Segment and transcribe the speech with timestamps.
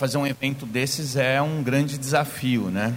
[0.00, 2.96] fazer um evento desses é um grande desafio, né?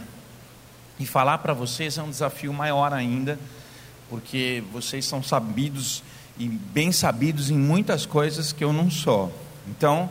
[0.98, 3.38] E falar para vocês é um desafio maior ainda,
[4.10, 6.02] porque vocês são sabidos
[6.40, 9.38] e bem sabidos em muitas coisas que eu não sou.
[9.68, 10.10] Então,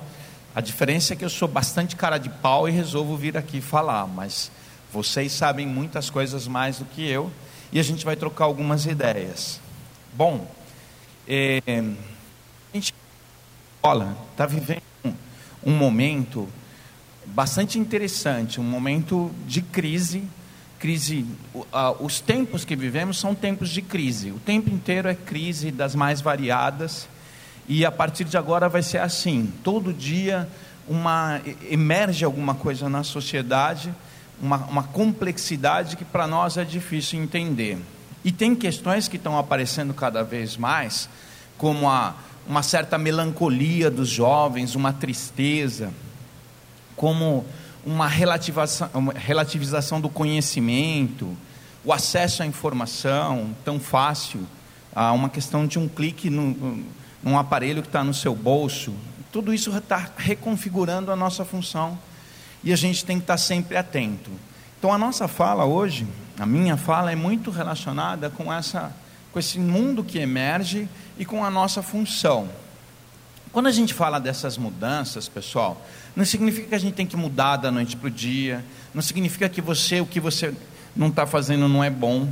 [0.55, 4.07] a diferença é que eu sou bastante cara de pau e resolvo vir aqui falar,
[4.07, 4.53] mas
[4.93, 7.33] vocês sabem muitas coisas mais do que eu
[7.73, 9.59] e a gente vai trocar algumas ideias.
[10.13, 10.47] Bom,
[11.27, 12.93] é, a gente
[13.83, 14.83] está vivendo
[15.65, 16.47] um momento
[17.27, 20.25] bastante interessante, um momento de crise.
[20.79, 21.25] Crise,
[22.01, 24.33] os tempos que vivemos são tempos de crise.
[24.33, 27.09] O tempo inteiro é crise das mais variadas.
[27.69, 29.53] E a partir de agora vai ser assim.
[29.63, 30.49] Todo dia
[30.89, 31.41] uma
[31.71, 33.95] emerge alguma coisa na sociedade,
[34.41, 37.79] uma, uma complexidade que para nós é difícil entender.
[38.25, 41.09] E tem questões que estão aparecendo cada vez mais,
[41.57, 42.15] como a,
[42.47, 45.93] uma certa melancolia dos jovens, uma tristeza,
[47.03, 47.45] como
[47.85, 51.37] uma relativização, uma relativização do conhecimento,
[51.85, 54.47] o acesso à informação tão fácil,
[54.95, 56.85] a uma questão de um clique no,
[57.21, 58.95] num aparelho que está no seu bolso.
[59.33, 61.99] Tudo isso está reconfigurando a nossa função
[62.63, 64.31] e a gente tem que estar sempre atento.
[64.79, 66.07] Então a nossa fala hoje,
[66.39, 68.95] a minha fala é muito relacionada com essa
[69.33, 72.49] com esse mundo que emerge e com a nossa função.
[73.53, 77.57] Quando a gente fala dessas mudanças, pessoal, não significa que a gente tem que mudar
[77.57, 80.55] da noite para o dia, não significa que você, o que você
[80.95, 82.29] não está fazendo não é bom.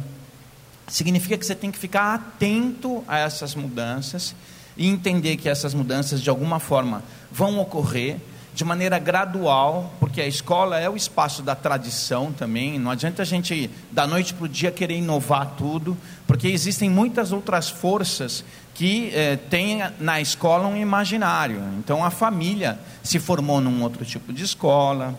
[0.87, 4.34] Significa que você tem que ficar atento a essas mudanças
[4.77, 8.17] e entender que essas mudanças, de alguma forma, vão ocorrer
[8.53, 12.79] de maneira gradual, porque a escola é o espaço da tradição também.
[12.79, 17.33] Não adianta a gente, da noite para o dia, querer inovar tudo, porque existem muitas
[17.33, 21.62] outras forças que eh, têm na escola um imaginário.
[21.78, 25.19] Então, a família se formou num outro tipo de escola.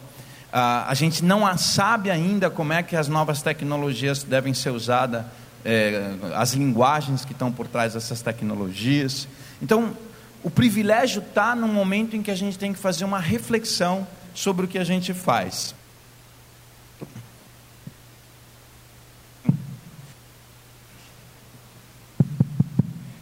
[0.51, 5.23] Ah, a gente não sabe ainda como é que as novas tecnologias devem ser usadas,
[5.63, 9.27] eh, as linguagens que estão por trás dessas tecnologias.
[9.61, 9.95] Então,
[10.43, 14.65] o privilégio está no momento em que a gente tem que fazer uma reflexão sobre
[14.65, 15.75] o que a gente faz.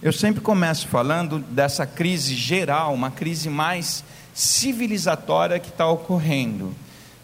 [0.02, 4.02] Eu sempre começo falando dessa crise geral, uma crise mais
[4.34, 6.68] civilizatória que está ocorrendo.
[6.68, 6.76] O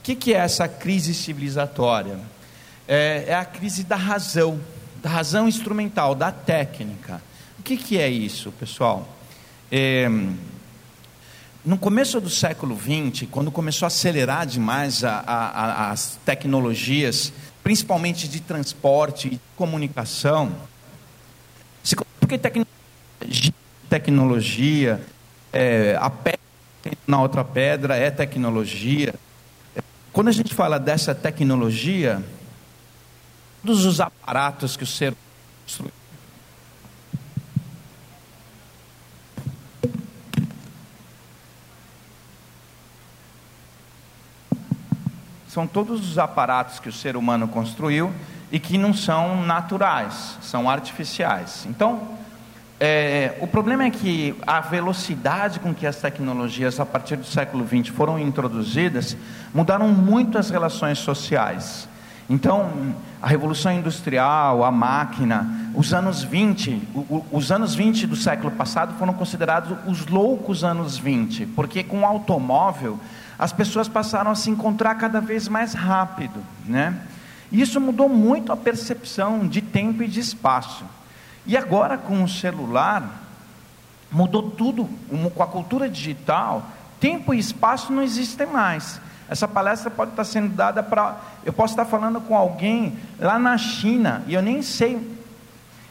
[0.03, 2.19] que, que, é essa crise civilizatória?
[2.85, 4.59] É, é, a crise da razão,
[5.01, 7.21] da razão instrumental, da técnica.
[7.57, 9.14] O que, que é isso, pessoal?
[9.71, 10.07] É,
[11.65, 17.33] no começo do século XX, quando começou a acelerar demais a, a, a, as tecnologias,
[17.63, 20.55] principalmente de transporte e comunicação,
[22.19, 23.53] porque tecnologia,
[23.87, 25.01] tecnologia
[25.53, 26.45] é, a pedra
[27.07, 29.13] na outra pedra é tecnologia.
[30.11, 32.23] Quando a gente fala dessa tecnologia,
[33.63, 35.13] todos os aparatos que o ser
[35.63, 35.91] construiu
[45.55, 48.11] são todos os aparatos que o ser humano construiu
[48.51, 51.65] e que não são naturais, são artificiais.
[51.69, 52.09] Então,
[52.77, 57.65] é, o problema é que a velocidade com que as tecnologias, a partir do século
[57.65, 59.15] XX, foram introduzidas,
[59.53, 61.87] mudaram muito as relações sociais.
[62.29, 62.93] Então,
[63.25, 66.79] a revolução industrial, a máquina, os anos 20,
[67.31, 72.05] os anos 20 do século passado foram considerados os loucos anos 20, porque com o
[72.05, 72.99] automóvel
[73.39, 77.01] as pessoas passaram a se encontrar cada vez mais rápido, né?
[77.51, 80.85] Isso mudou muito a percepção de tempo e de espaço.
[81.47, 83.23] E agora com o celular
[84.11, 84.87] mudou tudo,
[85.33, 86.63] com a cultura digital,
[86.99, 89.01] tempo e espaço não existem mais.
[89.27, 91.17] Essa palestra pode estar sendo dada para.
[91.43, 94.99] Eu posso estar falando com alguém lá na China e eu nem sei.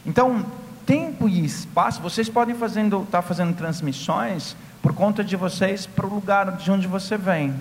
[0.05, 0.45] Então,
[0.85, 6.13] tempo e espaço, vocês podem fazendo, estar fazendo transmissões por conta de vocês para o
[6.13, 7.53] lugar de onde você vem.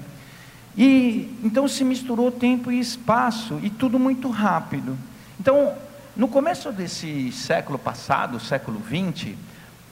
[0.77, 4.97] E então se misturou tempo e espaço e tudo muito rápido.
[5.41, 5.72] Então,
[6.16, 9.37] no começo desse século passado, século 20,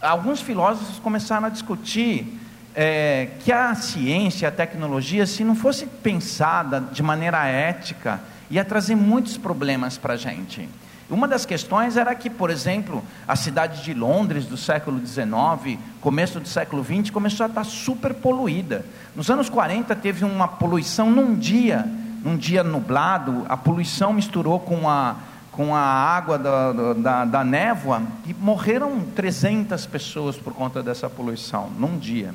[0.01, 2.39] alguns filósofos começaram a discutir
[2.75, 8.21] é, que a ciência, a tecnologia, se não fosse pensada de maneira ética,
[8.51, 10.69] ia trazer muitos problemas para a gente.
[11.11, 16.41] Uma das questões era que, por exemplo, a cidade de Londres do século XIX, começo
[16.41, 18.85] do século XX, começou a estar super poluída.
[19.15, 21.87] Nos anos 40 teve uma poluição num dia,
[22.25, 25.17] num dia nublado, a poluição misturou com a,
[25.51, 31.69] com a água da, da, da névoa e morreram 300 pessoas por conta dessa poluição,
[31.79, 32.33] num dia.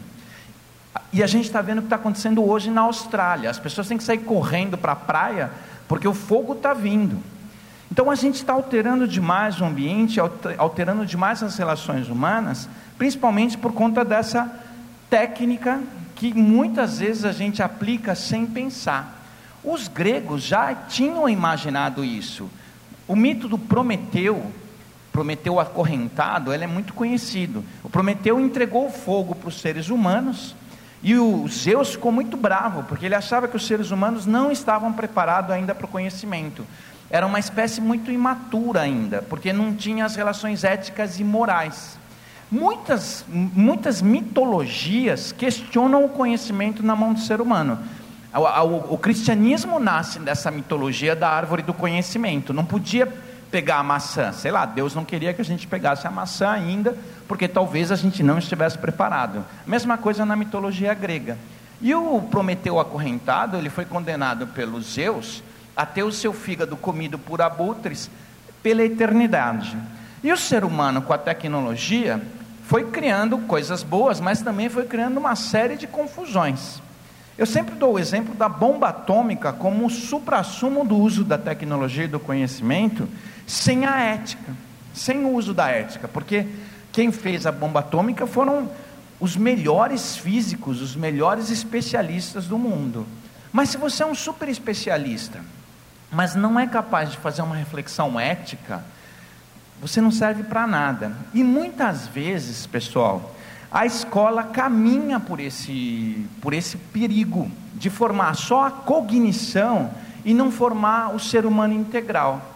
[1.12, 3.50] E a gente está vendo o que está acontecendo hoje na Austrália.
[3.50, 5.52] As pessoas têm que sair correndo para a praia
[5.88, 7.18] porque o fogo está vindo.
[7.92, 10.20] Então a gente está alterando demais o ambiente,
[10.58, 14.52] alterando demais as relações humanas, principalmente por conta dessa
[15.10, 15.82] técnica
[16.16, 19.26] que muitas vezes a gente aplica sem pensar.
[19.64, 22.50] Os gregos já tinham imaginado isso.
[23.08, 24.52] O mito do Prometeu,
[25.12, 27.64] Prometeu acorrentado, ele é muito conhecido.
[27.84, 30.56] O Prometeu entregou o fogo para os seres humanos
[31.04, 34.92] e o Zeus ficou muito bravo, porque ele achava que os seres humanos não estavam
[34.94, 36.66] preparados ainda para o conhecimento.
[37.10, 41.98] Era uma espécie muito imatura ainda, porque não tinha as relações éticas e morais.
[42.50, 47.78] Muitas, muitas mitologias questionam o conhecimento na mão do ser humano.
[48.34, 52.54] O, o, o, cristianismo nasce dessa mitologia da árvore do conhecimento.
[52.54, 53.06] Não podia
[53.52, 56.98] pegar a maçã, sei lá, Deus não queria que a gente pegasse a maçã ainda,
[57.28, 59.46] porque talvez a gente não estivesse preparado.
[59.66, 61.38] Mesma coisa na mitologia grega.
[61.82, 65.44] E o Prometeu acorrentado, ele foi condenado pelos Zeus
[65.76, 68.10] a ter o seu fígado comido por abutres
[68.64, 69.78] pela eternidade.
[70.24, 72.22] E o ser humano, com a tecnologia,
[72.64, 76.82] foi criando coisas boas, mas também foi criando uma série de confusões.
[77.38, 82.06] Eu sempre dou o exemplo da bomba atômica como o suprassumo do uso da tecnologia
[82.06, 83.08] e do conhecimento
[83.46, 84.52] sem a ética,
[84.94, 86.48] sem o uso da ética, porque
[86.92, 88.70] quem fez a bomba atômica foram
[89.20, 93.06] os melhores físicos, os melhores especialistas do mundo.
[93.54, 95.40] Mas se você é um super especialista,
[96.12, 98.84] mas não é capaz de fazer uma reflexão ética,
[99.80, 101.12] você não serve para nada.
[101.34, 103.36] E muitas vezes, pessoal,
[103.72, 109.92] a escola caminha por esse, por esse perigo de formar só a cognição
[110.24, 112.54] e não formar o ser humano integral.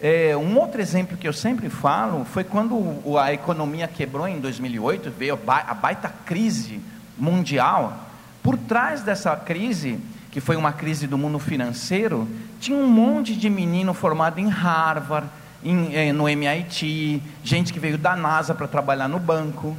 [0.00, 5.10] É, um outro exemplo que eu sempre falo foi quando a economia quebrou em 2008,
[5.10, 6.80] veio a baita crise
[7.18, 7.98] mundial.
[8.42, 9.98] Por trás dessa crise,
[10.30, 12.28] que foi uma crise do mundo financeiro,
[12.60, 15.28] tinha um monte de menino formado em Harvard,
[15.64, 19.76] em, eh, no MIT, gente que veio da NASA para trabalhar no banco,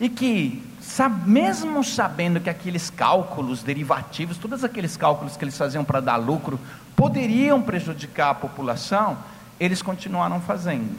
[0.00, 0.62] e que,
[1.26, 6.58] mesmo sabendo que aqueles cálculos derivativos, todos aqueles cálculos que eles faziam para dar lucro,
[6.94, 9.18] poderiam prejudicar a população,
[9.58, 10.96] eles continuaram fazendo.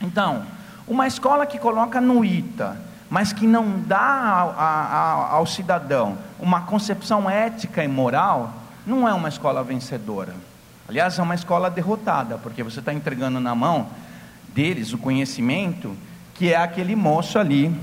[0.00, 0.44] Então,
[0.86, 2.76] uma escola que coloca no ITA,
[3.10, 8.52] mas que não dá ao, ao, ao cidadão uma concepção ética e moral,
[8.86, 10.34] não é uma escola vencedora.
[10.88, 13.88] Aliás, é uma escola derrotada, porque você está entregando na mão
[14.54, 15.96] deles o conhecimento
[16.34, 17.74] que é aquele moço ali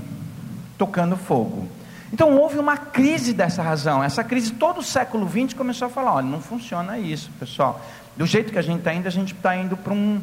[0.80, 1.68] tocando fogo.
[2.10, 4.02] Então houve uma crise dessa razão.
[4.02, 7.84] Essa crise, todo o século XX começou a falar: olha, não funciona isso, pessoal.
[8.16, 10.22] Do jeito que a gente está indo, a gente está indo para um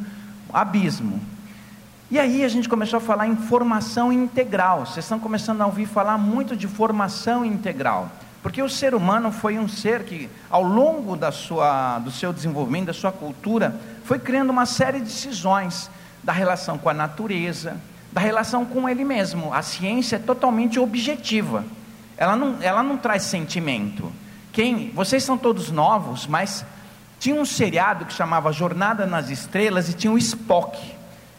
[0.51, 1.21] abismo.
[2.09, 4.87] E aí a gente começou a falar em formação integral.
[4.87, 8.09] Vocês estão começando a ouvir falar muito de formação integral.
[8.41, 12.87] Porque o ser humano foi um ser que, ao longo da sua, do seu desenvolvimento,
[12.87, 15.89] da sua cultura, foi criando uma série de decisões
[16.23, 17.77] da relação com a natureza,
[18.11, 19.53] da relação com ele mesmo.
[19.53, 21.65] A ciência é totalmente objetiva.
[22.17, 24.11] Ela não, ela não traz sentimento.
[24.51, 26.65] Quem, vocês são todos novos, mas
[27.19, 30.77] tinha um seriado que chamava Jornada nas Estrelas e tinha o Spock.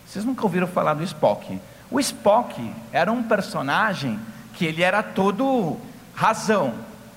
[0.07, 1.61] Vocês nunca ouviram falar do Spock?
[1.91, 4.19] O Spock era um personagem
[4.55, 5.77] que ele era todo
[6.15, 6.75] razão,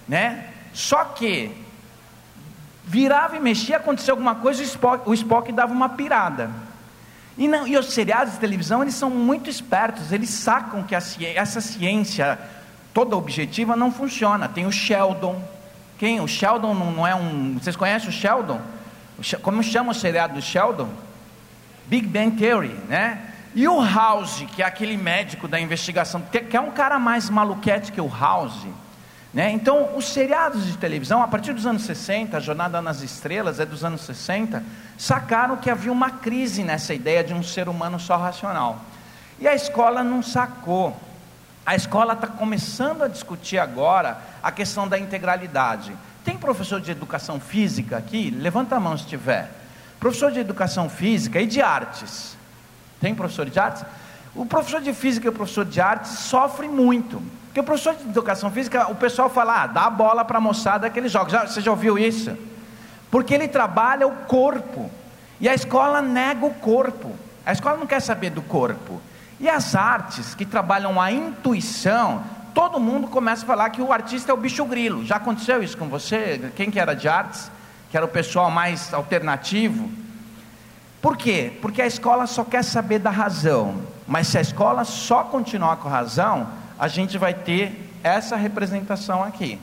[0.07, 0.47] né?
[0.73, 1.55] Só que
[2.83, 6.49] virava e mexia, acontecia alguma coisa, o Spock, o Spock dava uma pirada.
[7.41, 11.39] E, não, e, os seriados de televisão, eles são muito espertos, eles sacam que ciência,
[11.39, 12.37] essa ciência
[12.93, 14.47] toda objetiva não funciona.
[14.47, 15.41] Tem o Sheldon.
[15.97, 16.21] Quem?
[16.21, 17.57] O Sheldon não, é um.
[17.59, 18.61] Vocês conhecem o Sheldon?
[19.41, 20.87] Como chama o seriado do Sheldon?
[21.87, 23.19] Big Bang Theory, né?
[23.55, 27.91] E o House, que é aquele médico da investigação, que é um cara mais maluquete
[27.91, 28.67] que o House.
[29.33, 29.51] Né?
[29.51, 33.65] Então, os seriados de televisão, a partir dos anos 60, a Jornada nas Estrelas é
[33.65, 34.61] dos anos 60,
[34.97, 38.79] sacaram que havia uma crise nessa ideia de um ser humano só racional.
[39.39, 40.95] E a escola não sacou.
[41.65, 45.95] A escola está começando a discutir agora a questão da integralidade.
[46.25, 48.29] Tem professor de educação física aqui?
[48.31, 49.49] Levanta a mão se tiver.
[49.99, 52.35] Professor de educação física e de artes.
[52.99, 53.85] Tem professor de artes?
[54.35, 57.21] O professor de física e o professor de artes sofrem muito.
[57.51, 60.41] Porque o professor de educação física, o pessoal fala, ah, dá a bola para a
[60.41, 61.29] moçada que ele joga.
[61.29, 62.37] Já, você já ouviu isso?
[63.11, 64.89] Porque ele trabalha o corpo.
[65.37, 67.13] E a escola nega o corpo.
[67.45, 69.01] A escola não quer saber do corpo.
[69.37, 74.31] E as artes que trabalham a intuição, todo mundo começa a falar que o artista
[74.31, 75.03] é o bicho grilo.
[75.03, 76.53] Já aconteceu isso com você?
[76.55, 77.51] Quem que era de artes?
[77.89, 79.91] Que era o pessoal mais alternativo?
[81.01, 81.51] Por quê?
[81.61, 83.81] Porque a escola só quer saber da razão.
[84.07, 89.23] Mas se a escola só continuar com a razão, a gente vai ter essa representação
[89.23, 89.59] aqui.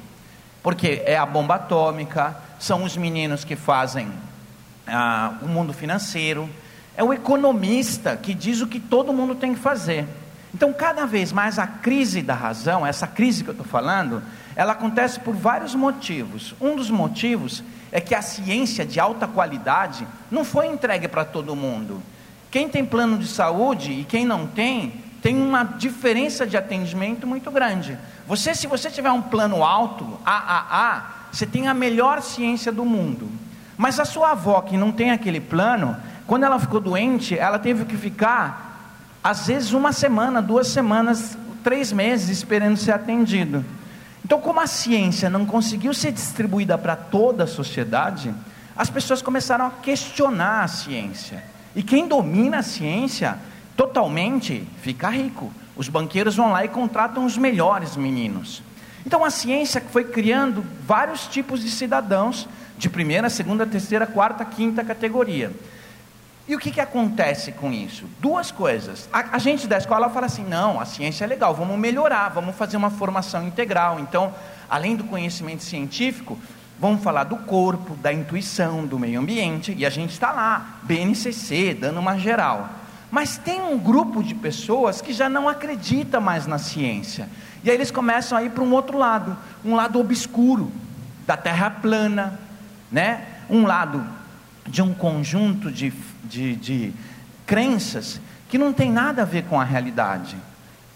[0.62, 4.08] Porque é a bomba atômica, são os meninos que fazem
[4.86, 6.48] ah, o mundo financeiro,
[6.96, 10.06] é o economista que diz o que todo mundo tem que fazer.
[10.54, 14.22] Então, cada vez mais a crise da razão, essa crise que eu estou falando,
[14.54, 16.54] ela acontece por vários motivos.
[16.60, 21.56] Um dos motivos é que a ciência de alta qualidade não foi entregue para todo
[21.56, 22.00] mundo.
[22.48, 27.50] Quem tem plano de saúde e quem não tem, tem uma diferença de atendimento muito
[27.50, 27.98] grande.
[28.26, 33.28] Você, se você tiver um plano alto, AAA, você tem a melhor ciência do mundo.
[33.76, 35.96] Mas a sua avó que não tem aquele plano,
[36.26, 38.66] quando ela ficou doente, ela teve que ficar
[39.22, 43.64] às vezes uma semana, duas semanas, três meses esperando ser atendido.
[44.24, 48.32] Então, como a ciência não conseguiu ser distribuída para toda a sociedade,
[48.76, 51.42] as pessoas começaram a questionar a ciência.
[51.74, 53.38] E quem domina a ciência
[53.78, 55.52] totalmente fica rico.
[55.76, 58.60] Os banqueiros vão lá e contratam os melhores meninos.
[59.06, 64.82] Então a ciência foi criando vários tipos de cidadãos de primeira, segunda, terceira, quarta, quinta
[64.82, 65.52] categoria.
[66.48, 68.06] E o que, que acontece com isso?
[68.18, 69.08] Duas coisas.
[69.12, 72.56] A, a, gente da escola fala assim: não, a ciência é legal, vamos melhorar, vamos
[72.56, 74.00] fazer uma formação integral.
[74.00, 74.34] Então,
[74.68, 76.36] além do conhecimento científico,
[76.80, 81.74] vamos falar do corpo, da intuição, do meio ambiente, e a gente está lá, BNCC,
[81.74, 82.77] dando uma geral.
[83.10, 87.28] Mas tem um grupo de pessoas que já não acredita mais na ciência.
[87.64, 90.70] E aí eles começam a ir para um outro lado, um lado obscuro,
[91.26, 92.38] da terra plana,
[92.92, 93.26] né?
[93.48, 94.04] um lado
[94.66, 95.92] de um conjunto de
[96.28, 96.92] de, de
[97.46, 100.36] crenças que não tem nada a ver com a realidade.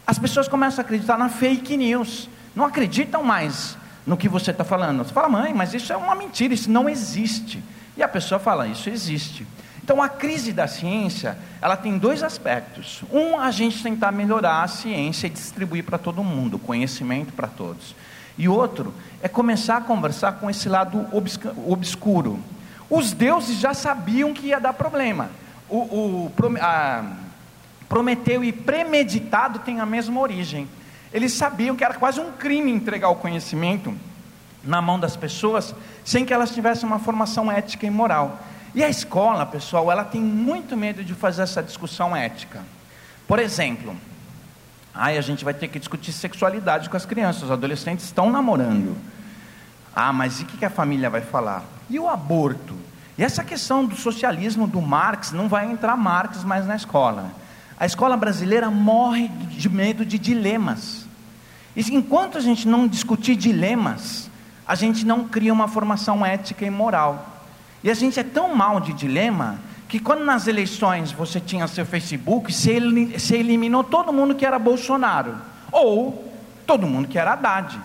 [0.07, 3.77] As pessoas começam a acreditar na fake news, não acreditam mais
[4.07, 4.99] no que você está falando.
[4.99, 7.63] Você fala, mãe, mas isso é uma mentira, isso não existe.
[7.97, 9.47] E a pessoa fala, isso existe.
[9.83, 13.03] Então a crise da ciência, ela tem dois aspectos.
[13.13, 17.95] Um, a gente tentar melhorar a ciência e distribuir para todo mundo, conhecimento para todos.
[18.39, 21.07] E outro, é começar a conversar com esse lado
[21.67, 22.39] obscuro,
[22.89, 25.31] os deuses já sabiam que ia dar problema.
[25.69, 27.05] O, o a,
[27.93, 30.67] Prometeu e premeditado têm a mesma origem.
[31.13, 33.95] Eles sabiam que era quase um crime entregar o conhecimento
[34.65, 38.41] na mão das pessoas sem que elas tivessem uma formação ética e moral.
[38.75, 42.63] E a escola, pessoal, ela tem muito medo de fazer essa discussão ética.
[43.29, 43.95] Por exemplo,
[44.95, 48.97] aí a gente vai ter que discutir sexualidade com as crianças, os adolescentes estão namorando.
[49.95, 51.63] Ah, mas e o que a família vai falar?
[51.91, 52.75] E o aborto?
[53.19, 57.31] E essa questão do socialismo do Marx, não vai entrar Marx mais na escola.
[57.79, 61.07] A escola brasileira morre de medo de dilemas.
[61.77, 64.31] E enquanto a gente não discutir dilemas,
[64.67, 67.32] a gente não cria uma formação ética e moral.
[67.83, 69.59] E a gente é tão mal de dilema
[69.89, 75.37] que quando nas eleições você tinha seu Facebook, você eliminou todo mundo que era Bolsonaro,
[75.71, 76.33] ou
[76.67, 77.79] todo mundo que era Haddad,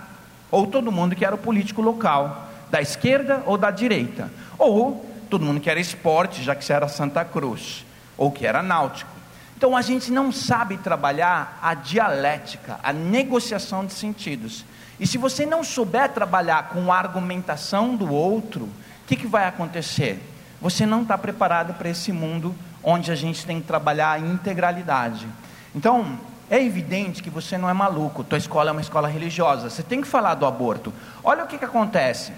[0.50, 5.46] ou todo mundo que era o político local, da esquerda ou da direita, ou todo
[5.46, 7.86] mundo que era esporte, já que você era Santa Cruz,
[8.18, 9.12] ou que era náutico.
[9.58, 14.64] Então a gente não sabe trabalhar a dialética, a negociação de sentidos.
[15.00, 18.70] E se você não souber trabalhar com a argumentação do outro,
[19.08, 20.22] que, que vai acontecer?
[20.62, 25.28] Você não está preparado para esse mundo onde a gente tem que trabalhar a integralidade.
[25.74, 29.82] Então, é evidente que você não é maluco, tua escola é uma escola religiosa, você
[29.82, 30.94] tem que falar do aborto.
[31.24, 32.34] Olha o que, que acontece.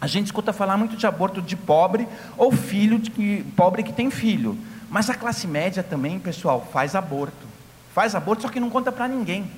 [0.00, 3.92] A gente escuta falar muito de aborto de pobre ou filho de que, pobre que
[3.92, 4.56] tem filho.
[4.88, 7.46] Mas a classe média também, pessoal, faz aborto.
[7.92, 9.50] Faz aborto, só que não conta para ninguém.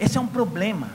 [0.00, 0.88] Esse é um problema.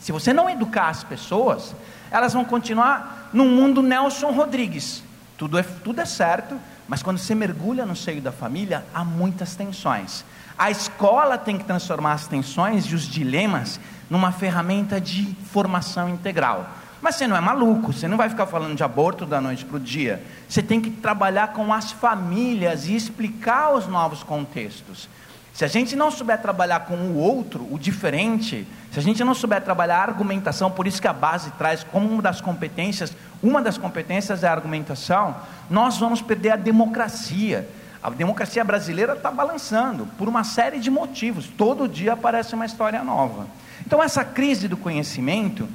[0.00, 1.74] Se você não educar as pessoas,
[2.10, 5.02] elas vão continuar num mundo Nelson Rodrigues.
[5.36, 6.58] Tudo é, tudo é certo,
[6.88, 10.24] mas quando você mergulha no seio da família, há muitas tensões.
[10.58, 16.68] A escola tem que transformar as tensões e os dilemas numa ferramenta de formação integral.
[17.02, 19.76] Mas você não é maluco, você não vai ficar falando de aborto da noite para
[19.76, 20.22] o dia.
[20.48, 25.08] Você tem que trabalhar com as famílias e explicar os novos contextos.
[25.56, 29.32] Se a gente não souber trabalhar com o outro, o diferente, se a gente não
[29.32, 33.62] souber trabalhar a argumentação, por isso que a base traz como uma das competências, uma
[33.62, 35.34] das competências é a argumentação,
[35.70, 37.66] nós vamos perder a democracia.
[38.02, 41.48] A democracia brasileira está balançando por uma série de motivos.
[41.48, 43.46] Todo dia aparece uma história nova.
[43.86, 45.66] Então, essa crise do conhecimento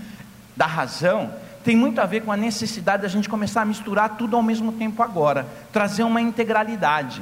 [0.56, 1.34] da razão
[1.64, 4.74] tem muito a ver com a necessidade da gente começar a misturar tudo ao mesmo
[4.74, 7.20] tempo agora, trazer uma integralidade.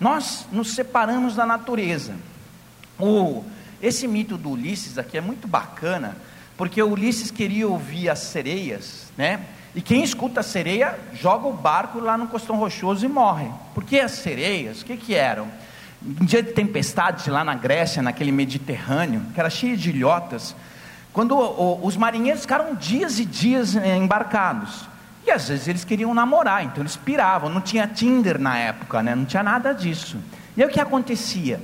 [0.00, 2.14] Nós nos separamos da natureza.
[2.98, 3.44] O,
[3.82, 6.16] esse mito do Ulisses aqui é muito bacana,
[6.56, 9.40] porque o Ulisses queria ouvir as sereias, né?
[9.74, 13.50] E quem escuta a sereia joga o barco lá no costão rochoso e morre.
[13.74, 15.48] Porque as sereias, o que, que eram?
[16.00, 20.54] Em dia de tempestade lá na Grécia, naquele Mediterrâneo, que era cheio de ilhotas,
[21.12, 21.36] quando
[21.82, 24.88] os marinheiros ficaram dias e dias eh, embarcados.
[25.26, 27.48] E às vezes eles queriam namorar, então eles piravam.
[27.48, 29.14] Não tinha Tinder na época, né?
[29.14, 30.18] não tinha nada disso.
[30.56, 31.60] E aí o que acontecia?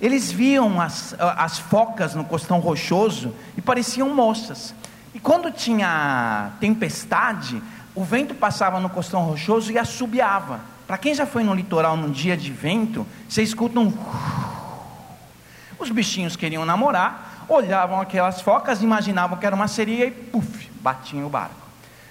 [0.00, 4.74] Eles viam as, as focas no costão rochoso e pareciam moças.
[5.14, 7.62] E quando tinha tempestade,
[7.94, 10.60] o vento passava no costão rochoso e assobiava.
[10.86, 13.92] Para quem já foi no litoral num dia de vento, você escuta um.
[15.78, 21.26] Os bichinhos queriam namorar, olhavam aquelas focas, imaginavam que era uma sereia e puf, batiam
[21.26, 21.61] o barco.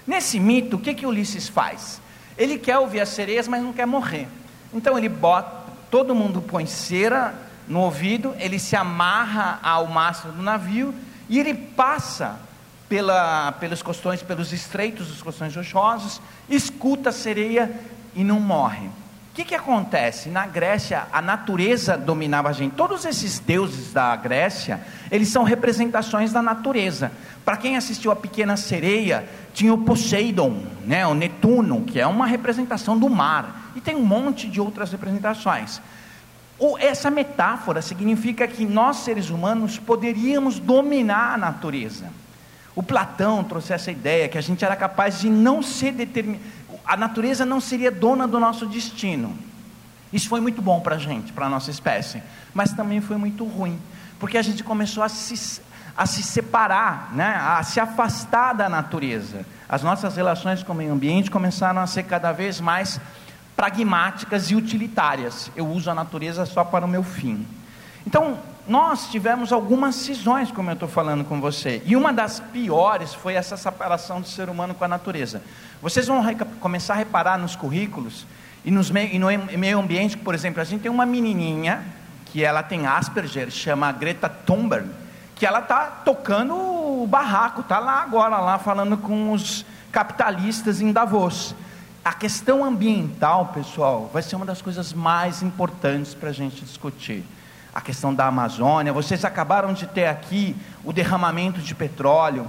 [0.06, 2.00] Nesse mito, o que, que Ulisses faz?
[2.36, 4.26] Ele quer ouvir as sereias, mas não quer morrer.
[4.72, 7.34] Então ele bota, todo mundo põe cera
[7.68, 10.94] no ouvido, ele se amarra ao mastro do navio
[11.28, 12.40] e ele passa
[12.88, 17.70] pela, pelos costões, pelos estreitos dos costões rochosos, escuta a sereia
[18.14, 18.90] e não morre.
[19.32, 20.28] O que, que acontece?
[20.28, 22.74] Na Grécia, a natureza dominava a gente.
[22.74, 24.78] Todos esses deuses da Grécia,
[25.10, 27.10] eles são representações da natureza.
[27.42, 32.26] Para quem assistiu a Pequena Sereia, tinha o Poseidon, né, o Netuno, que é uma
[32.26, 33.72] representação do mar.
[33.74, 35.80] E tem um monte de outras representações.
[36.58, 42.04] O, essa metáfora significa que nós, seres humanos, poderíamos dominar a natureza.
[42.74, 46.96] O Platão trouxe essa ideia que a gente era capaz de não ser determinado a
[46.96, 49.36] natureza não seria dona do nosso destino.
[50.12, 52.22] Isso foi muito bom para a gente, para a nossa espécie,
[52.52, 53.78] mas também foi muito ruim,
[54.18, 55.62] porque a gente começou a se,
[55.96, 57.34] a se separar, né?
[57.34, 59.46] a se afastar da natureza.
[59.68, 63.00] As nossas relações com o meio ambiente começaram a ser cada vez mais
[63.56, 65.50] pragmáticas e utilitárias.
[65.56, 67.46] Eu uso a natureza só para o meu fim.
[68.06, 73.12] Então, nós tivemos algumas cisões, como eu estou falando com você, e uma das piores
[73.12, 75.42] foi essa separação do ser humano com a natureza.
[75.80, 76.24] Vocês vão
[76.60, 78.24] começar a reparar nos currículos
[78.64, 79.26] e, nos e no
[79.58, 81.84] meio ambiente, por exemplo, a gente tem uma menininha
[82.26, 84.88] que ela tem Asperger, chama Greta Thunberg,
[85.34, 90.92] que ela está tocando o barraco, está lá agora, lá falando com os capitalistas em
[90.92, 91.52] Davos.
[92.04, 97.24] A questão ambiental, pessoal, vai ser uma das coisas mais importantes para a gente discutir
[97.74, 98.92] a questão da Amazônia.
[98.92, 102.46] Vocês acabaram de ter aqui o derramamento de petróleo,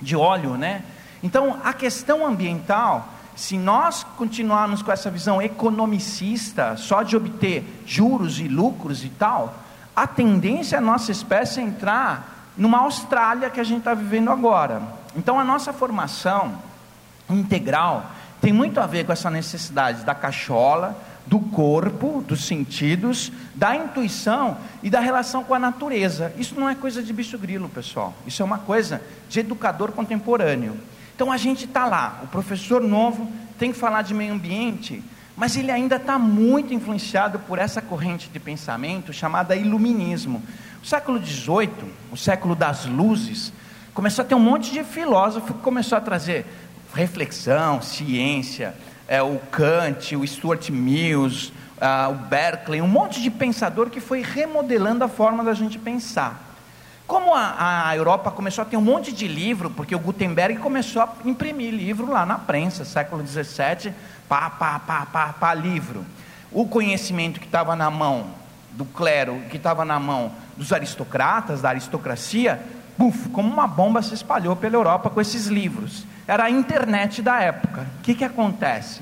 [0.00, 0.82] de óleo, né?
[1.22, 8.38] Então, a questão ambiental, se nós continuarmos com essa visão economicista, só de obter juros
[8.40, 9.54] e lucros e tal,
[9.94, 14.80] a tendência é a nossa espécie entrar numa Austrália que a gente está vivendo agora.
[15.16, 16.54] Então, a nossa formação
[17.28, 18.06] integral
[18.40, 20.96] tem muito a ver com essa necessidade da cachola,
[21.28, 26.32] do corpo, dos sentidos, da intuição e da relação com a natureza.
[26.38, 28.14] Isso não é coisa de bicho grilo, pessoal.
[28.26, 30.74] Isso é uma coisa de educador contemporâneo.
[31.14, 35.02] Então a gente está lá, o professor novo tem que falar de meio ambiente,
[35.36, 40.42] mas ele ainda está muito influenciado por essa corrente de pensamento chamada iluminismo.
[40.82, 43.52] O século XVIII, o século das luzes,
[43.92, 46.46] começou a ter um monte de filósofo que começou a trazer
[46.94, 48.74] reflexão, ciência,
[49.08, 54.20] é, o Kant, o Stuart Mills, uh, o Berkeley, um monte de pensador que foi
[54.20, 56.44] remodelando a forma da gente pensar.
[57.06, 61.00] Como a, a, Europa começou a ter um monte de livro, porque o Gutenberg começou
[61.00, 63.94] a imprimir livro lá na prensa, século XVII,
[64.28, 66.04] pá, pá, pá, pá, pá, livro.
[66.52, 68.26] O conhecimento que estava na mão
[68.72, 72.60] do clero, que estava na mão dos aristocratas, da aristocracia,
[72.98, 76.04] buf, como uma bomba se espalhou pela Europa com esses livros.
[76.28, 77.86] Era a internet da época.
[77.98, 79.00] O que, que acontece?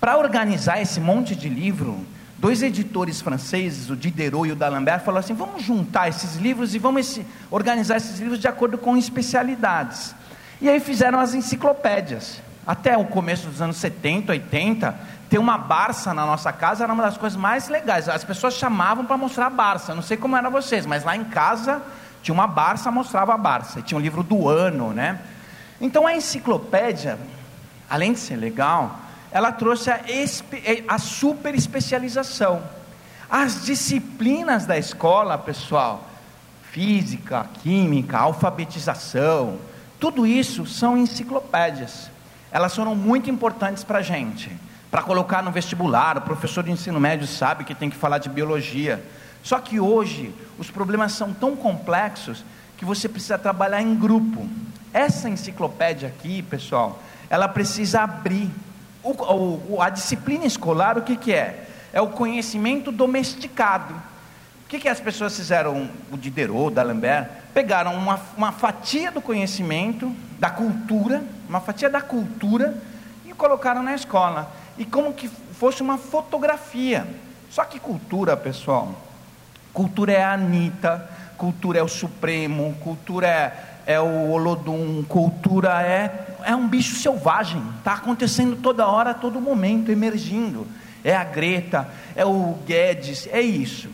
[0.00, 2.04] Para organizar esse monte de livro,
[2.36, 6.78] dois editores franceses, o Diderot e o D'Alembert, falaram assim: vamos juntar esses livros e
[6.80, 10.12] vamos esse, organizar esses livros de acordo com especialidades.
[10.60, 12.42] E aí fizeram as enciclopédias.
[12.66, 14.94] Até o começo dos anos 70, 80,
[15.28, 18.08] ter uma Barça na nossa casa era uma das coisas mais legais.
[18.08, 19.94] As pessoas chamavam para mostrar a Barça.
[19.94, 21.80] Não sei como era vocês, mas lá em casa
[22.22, 23.80] tinha uma Barça, mostrava a Barça.
[23.80, 25.20] Tinha um livro do ano, né?
[25.80, 27.18] Então a enciclopédia,
[27.88, 29.00] além de ser legal,
[29.32, 30.00] ela trouxe a,
[30.88, 32.62] a super especialização.
[33.28, 36.04] As disciplinas da escola, pessoal,
[36.70, 39.58] física, química, alfabetização,
[39.98, 42.10] tudo isso são enciclopédias.
[42.50, 44.50] Elas foram muito importantes para a gente.
[44.90, 48.28] Para colocar no vestibular, o professor de ensino médio sabe que tem que falar de
[48.28, 49.04] biologia.
[49.42, 52.44] Só que hoje os problemas são tão complexos
[52.76, 54.48] que você precisa trabalhar em grupo.
[54.92, 58.50] Essa enciclopédia aqui, pessoal, ela precisa abrir.
[59.02, 59.12] O,
[59.74, 61.66] o, a disciplina escolar, o que, que é?
[61.92, 63.94] É o conhecimento domesticado.
[64.64, 65.88] O que, que as pessoas fizeram?
[66.12, 72.00] O Diderot, da Lambert, pegaram uma, uma fatia do conhecimento, da cultura, uma fatia da
[72.00, 72.74] cultura,
[73.24, 74.52] e colocaram na escola.
[74.76, 77.06] E como que fosse uma fotografia.
[77.50, 78.94] Só que cultura, pessoal,
[79.72, 86.36] cultura é a Anitta, cultura é o supremo, cultura é, é o Olodum, cultura é,
[86.44, 90.66] é um bicho selvagem, está acontecendo toda hora, todo momento, emergindo.
[91.02, 93.88] É a Greta, é o Guedes, é isso.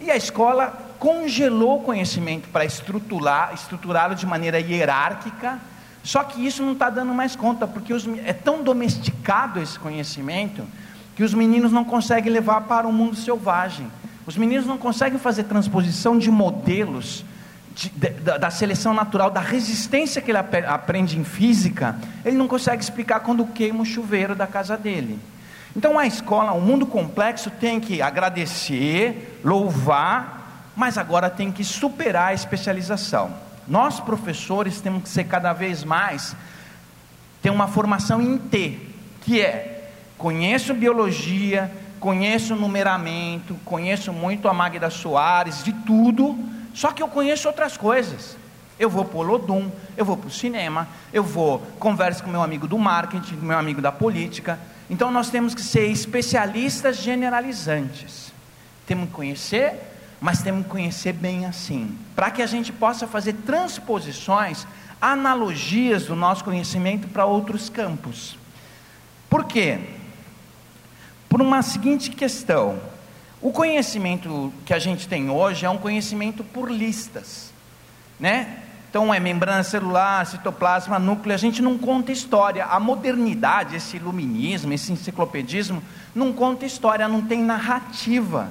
[0.00, 5.58] E a escola congelou o conhecimento para estruturar, estruturá-lo de maneira hierárquica,
[6.02, 10.62] só que isso não está dando mais conta, porque os, é tão domesticado esse conhecimento
[11.16, 13.86] que os meninos não conseguem levar para o mundo selvagem.
[14.26, 17.24] Os meninos não conseguem fazer transposição de modelos
[17.74, 22.46] de, da, da, seleção natural, da resistência que ele ap aprende em física, ele não
[22.46, 25.18] consegue explicar quando queima o chuveiro da casa dele.
[25.76, 32.28] Então a escola, o mundo complexo tem que agradecer, louvar, mas agora tem que superar
[32.28, 33.34] a especialização.
[33.66, 36.36] Nós professores temos que ser cada vez mais
[37.42, 38.78] ter uma formação em T,
[39.22, 46.38] que é conheço biologia, conheço numeramento, conheço muito a Magda Soares, de tudo,
[46.74, 48.36] só que eu conheço outras coisas.
[48.78, 52.42] Eu vou para o Lodum, eu vou para o cinema, eu vou, converso com meu
[52.42, 54.58] amigo do marketing, com meu amigo da política.
[54.90, 58.32] Então nós temos que ser especialistas generalizantes.
[58.84, 59.74] Temos que conhecer,
[60.20, 64.66] mas temos que conhecer bem assim, para que a gente possa fazer transposições,
[65.00, 68.36] analogias do nosso conhecimento para outros campos.
[69.30, 69.78] Por quê?
[71.34, 72.78] por uma seguinte questão:
[73.44, 77.52] o conhecimento que a gente tem hoje é um conhecimento por listas,
[78.18, 78.60] né?
[78.88, 82.64] Então é membrana celular, citoplasma, núcleo, a gente não conta história.
[82.64, 85.82] A modernidade, esse iluminismo, esse enciclopedismo,
[86.14, 88.50] não conta história, não tem narrativa.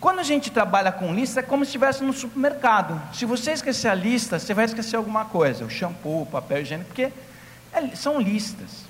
[0.00, 3.00] Quando a gente trabalha com lista, é como se estivesse no supermercado.
[3.14, 6.88] Se você esquecer a lista, você vai esquecer alguma coisa, o shampoo, o papel higiênico,
[6.88, 7.12] porque
[7.72, 8.85] é, são listas.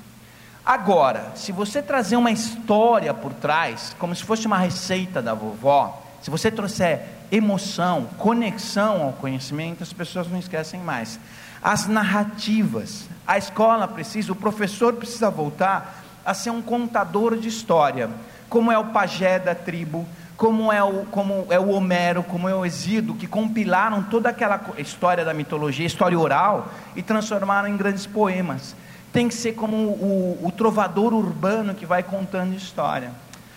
[0.67, 6.03] Agora, se você trazer uma história por trás, como se fosse uma receita da vovó,
[6.21, 11.21] se você trouxer emoção, conexão ao conhecimento, as pessoas não esquecem mais.
[11.63, 18.11] As narrativas, a escola precisa, o professor precisa voltar a ser um contador de história,
[18.49, 20.05] como é o pajé da tribo,
[20.37, 24.61] como é o, como é o Homero, como é o Exído, que compilaram toda aquela
[24.79, 28.75] história da mitologia, história oral, e transformaram em grandes poemas
[29.17, 33.11] tem que ser como o, o, trovador urbano que vai contando história.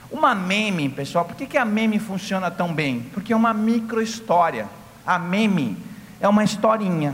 [0.10, 3.02] Uma meme, pessoal, por que, que a meme funciona tão bem?
[3.14, 4.70] Porque é uma micro-história.
[5.06, 5.78] A meme
[6.22, 7.14] é uma historinha.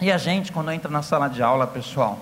[0.00, 2.20] E a gente, quando entra na sala de aula, pessoal,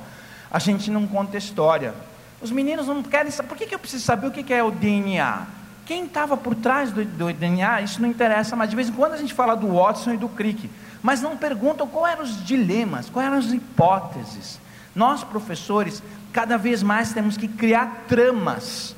[0.50, 1.92] a gente não conta história.
[2.40, 3.50] Os meninos não querem saber.
[3.50, 5.42] Por que, que eu preciso saber o que, que é o DNA?
[5.84, 9.12] Quem estava por trás do, do, DNA, isso não interessa, mas de vez em quando
[9.12, 10.70] a gente fala do Watson e do Crick,
[11.02, 14.63] mas não perguntam quais eram os dilemas, quais eram as hipóteses.
[14.94, 16.02] Nós, professores,
[16.32, 18.94] cada vez mais temos que criar tramas,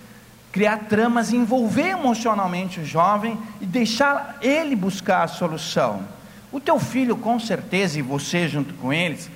[0.52, 6.02] criar tramas, envolver emocionalmente o jovem e deixar ele buscar a solução.
[6.52, 9.30] O teu filho, com certeza, e você junto com eles,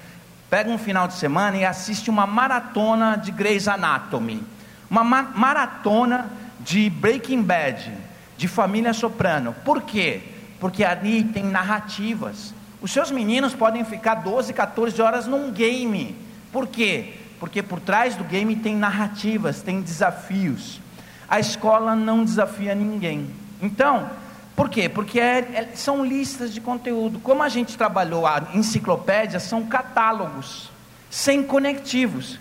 [0.49, 4.43] pega um final de semana e assiste uma maratona de Grey's Anatomy,
[4.91, 7.91] uma ma maratona de Breaking Bad,
[8.37, 9.55] de Família Soprano.
[9.65, 10.23] Por quê?
[10.59, 12.53] Porque ali tem narrativas.
[12.83, 16.17] Os seus meninos podem ficar 12, 14 horas num game
[16.53, 17.15] por quê?
[17.39, 20.81] Porque por trás do game tem narrativas, tem desafios.
[21.29, 23.31] A escola não desafia ninguém.
[23.63, 24.11] Então,
[24.57, 24.89] por quê?
[24.89, 27.19] Porque é, é, são listas de conteúdo.
[27.21, 30.71] Como a gente trabalhou a enciclopédia, são catálogos,
[31.09, 32.39] sem conectivos.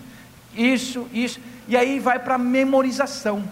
[0.54, 1.40] Isso, isso.
[1.66, 3.44] E aí vai para memorização.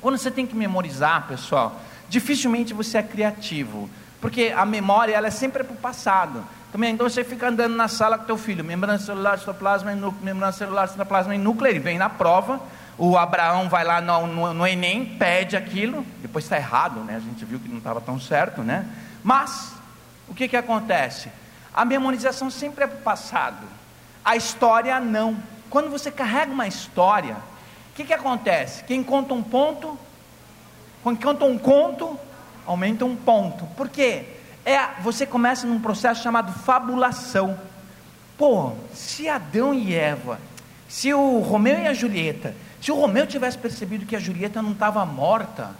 [0.00, 3.90] Quando você tem que memorizar, pessoal, dificilmente você é criativo.
[4.20, 6.44] Porque a memória ela é sempre para o passado.
[6.70, 10.22] Também, então você fica andando na sala com teu filho, membrana celular, citoplasma e núcleo,
[10.22, 12.60] membrana celular, citoplasma e núcleo, ele vem na prova,
[12.98, 17.16] o Abraão vai lá no, no, no Enem, pede aquilo, depois está errado, né?
[17.16, 18.86] A gente viu que não estava tão certo, né?
[19.24, 19.72] Mas,
[20.28, 21.30] o que que acontece?
[21.72, 23.66] A memorização sempre é para o passado,
[24.22, 25.38] a história não.
[25.70, 27.36] Quando você carrega uma história,
[27.92, 28.84] o que que acontece?
[28.84, 29.98] Quem conta um ponto,
[31.02, 32.18] quem conta um conto,
[32.66, 33.64] aumenta um ponto.
[33.74, 34.37] Por quê?
[34.68, 37.58] É, você começa num processo chamado fabulação.
[38.36, 40.38] Pô, se Adão e Eva,
[40.86, 44.72] se o Romeu e a Julieta, se o Romeu tivesse percebido que a Julieta não
[44.72, 45.70] estava morta,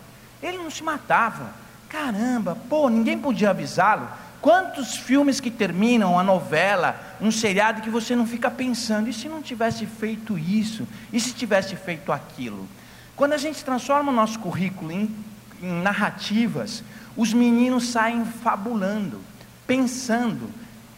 [0.42, 1.51] ele não se matava.
[1.87, 4.09] Caramba, pô, ninguém podia avisá-lo.
[4.40, 9.29] Quantos filmes que terminam a novela, um seriado que você não fica pensando, e se
[9.29, 10.88] não tivesse feito isso?
[11.12, 12.66] E se tivesse feito aquilo?
[13.14, 15.14] Quando a gente transforma o nosso currículo em,
[15.62, 16.83] em narrativas,
[17.18, 19.20] os meninos saem fabulando,
[19.66, 20.48] pensando,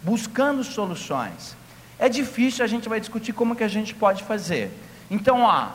[0.02, 1.56] buscando soluções.
[1.98, 4.70] É difícil, a gente vai discutir como que a gente pode fazer.
[5.10, 5.68] Então, ó,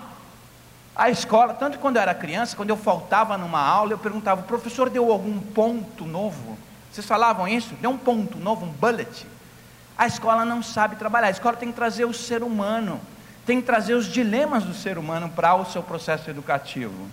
[0.96, 4.44] a escola, tanto quando eu era criança, quando eu faltava numa aula, eu perguntava, o
[4.44, 6.56] professor deu algum ponto novo?
[6.92, 7.74] Vocês falavam isso?
[7.82, 9.26] Dê um ponto novo, um bullet.
[9.98, 11.28] A escola não sabe trabalhar.
[11.28, 13.02] A escola tem que trazer o ser humano,
[13.48, 17.08] tem que trazer os dilemas do ser humano para o seu processo educativo.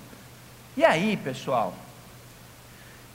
[0.77, 1.73] E aí, pessoal,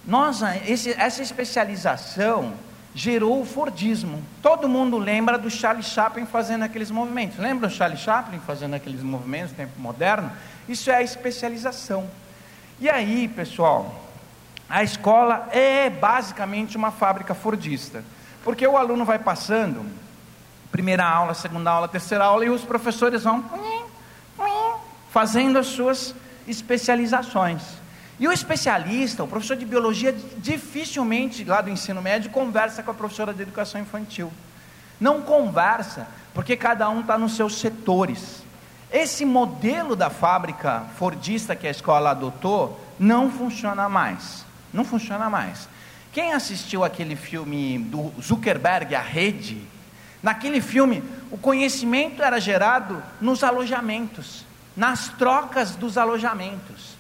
[0.08, 2.54] nós, esse, essa especialização
[2.96, 4.24] gerou o Fordismo.
[4.42, 7.38] Todo mundo lembra do Charlie Chaplin fazendo aqueles movimentos.
[7.38, 10.32] Lembra do Charlie Chaplin fazendo aqueles movimentos no tempo moderno?
[10.68, 12.10] Isso é a especialização.
[12.80, 14.08] E aí, pessoal,
[14.70, 18.04] a escola é basicamente uma fábrica fordista.
[18.46, 19.86] Porque o aluno vai passando,
[20.72, 23.44] primeira aula, segunda aula, terceira aula, e os professores vão
[25.12, 26.16] fazendo as suas
[26.48, 27.62] especializações.
[28.20, 32.94] E o especialista, o professor de biologia, dificilmente lá do ensino médio conversa com a
[32.94, 34.32] professora de educação infantil.
[35.00, 38.44] Não conversa, porque cada um está nos seus setores.
[38.92, 44.44] Esse modelo da fábrica fordista que a escola adotou não funciona mais.
[44.74, 45.70] Não funciona mais.
[46.12, 49.62] Quem assistiu aquele filme do Zuckerberg, A Rede?
[50.24, 54.44] Naquele filme, o conhecimento era gerado nos alojamentos,
[54.76, 56.97] nas trocas dos alojamentos.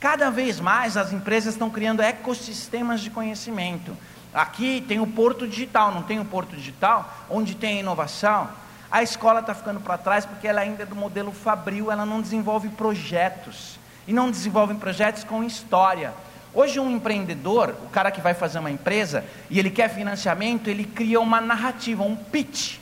[0.00, 3.94] Cada vez mais as empresas estão criando ecossistemas de conhecimento.
[4.32, 8.48] Aqui tem o Porto Digital, não tem o Porto Digital, onde tem inovação.
[8.90, 12.22] A escola está ficando para trás porque ela ainda é do modelo fabril, ela não
[12.22, 13.78] desenvolve projetos.
[14.08, 16.14] E não desenvolve projetos com história.
[16.54, 20.84] Hoje um empreendedor, o cara que vai fazer uma empresa e ele quer financiamento, ele
[20.84, 22.78] cria uma narrativa, um pitch.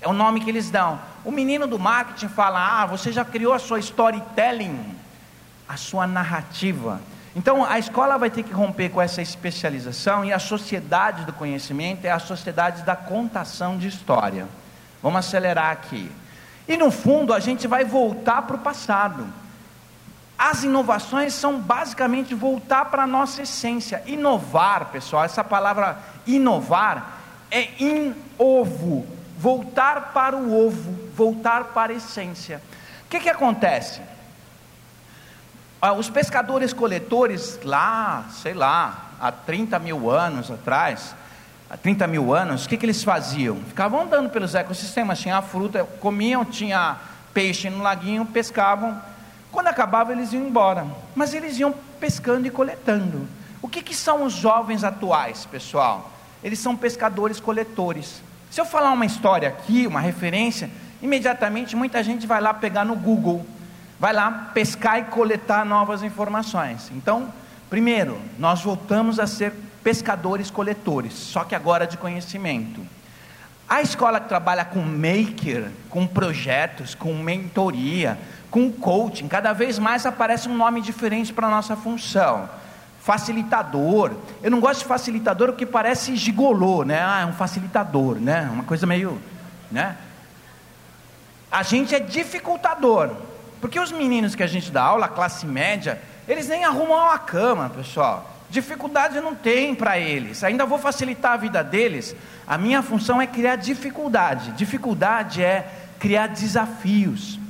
[0.00, 0.98] É o nome que eles dão.
[1.26, 5.03] O menino do marketing fala: "Ah, você já criou a sua storytelling?"
[5.68, 7.00] A sua narrativa.
[7.36, 12.04] Então, a escola vai ter que romper com essa especialização e a sociedade do conhecimento
[12.04, 14.46] é a sociedade da contação de história.
[15.02, 16.10] Vamos acelerar aqui.
[16.68, 19.26] E no fundo, a gente vai voltar para o passado.
[20.38, 24.02] As inovações são basicamente voltar para a nossa essência.
[24.06, 29.06] Inovar, pessoal, essa palavra inovar é in ovo,
[29.38, 32.60] voltar para o ovo, voltar para a essência.
[33.06, 34.00] O que, que acontece?
[35.86, 41.14] Ah, os pescadores coletores lá, sei lá, há 30 mil anos atrás,
[41.68, 43.56] há 30 mil anos, o que, que eles faziam?
[43.56, 46.96] Ficavam andando pelos ecossistemas, tinha fruta, comiam, tinha
[47.34, 48.98] peixe no laguinho, pescavam.
[49.52, 50.86] Quando acabava, eles iam embora.
[51.14, 53.28] Mas eles iam pescando e coletando.
[53.60, 56.10] O que, que são os jovens atuais, pessoal?
[56.42, 58.22] Eles são pescadores coletores.
[58.50, 60.70] Se eu falar uma história aqui, uma referência,
[61.02, 63.44] imediatamente muita gente vai lá pegar no Google
[64.04, 66.92] vai lá pescar e coletar novas informações.
[66.94, 67.32] Então,
[67.70, 72.82] primeiro, nós voltamos a ser pescadores coletores, só que agora de conhecimento.
[73.66, 78.18] A escola que trabalha com maker, com projetos, com mentoria,
[78.50, 82.46] com coaching, cada vez mais aparece um nome diferente para a nossa função.
[83.00, 84.12] Facilitador.
[84.42, 87.00] Eu não gosto de facilitador porque parece gigolô, né?
[87.02, 88.50] Ah, é um facilitador, né?
[88.52, 89.18] Uma coisa meio,
[89.72, 89.96] né?
[91.50, 93.32] A gente é dificultador.
[93.64, 95.98] Porque os meninos que a gente dá aula, classe média,
[96.28, 98.30] eles nem arrumam uma cama, pessoal.
[98.50, 100.44] Dificuldade não tem para eles.
[100.44, 102.14] Ainda vou facilitar a vida deles.
[102.46, 104.52] A minha função é criar dificuldade.
[104.52, 105.66] Dificuldade é
[105.98, 107.40] criar desafios.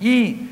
[0.00, 0.48] E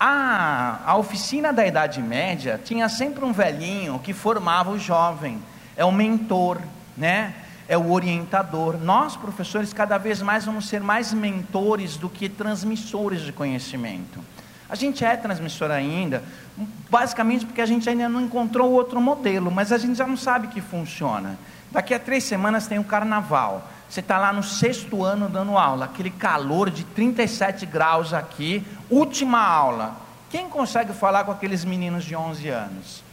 [0.00, 5.38] a, a oficina da Idade Média tinha sempre um velhinho que formava o jovem.
[5.76, 6.62] É o mentor,
[6.96, 7.34] né?
[7.68, 8.78] É o orientador.
[8.78, 14.18] Nós, professores, cada vez mais vamos ser mais mentores do que transmissores de conhecimento.
[14.68, 16.22] A gente é transmissor ainda,
[16.90, 20.48] basicamente porque a gente ainda não encontrou outro modelo, mas a gente já não sabe
[20.48, 21.38] que funciona.
[21.70, 23.68] Daqui a três semanas tem o carnaval.
[23.88, 29.40] Você está lá no sexto ano dando aula, aquele calor de 37 graus aqui, última
[29.40, 29.96] aula.
[30.30, 33.04] Quem consegue falar com aqueles meninos de 11 anos?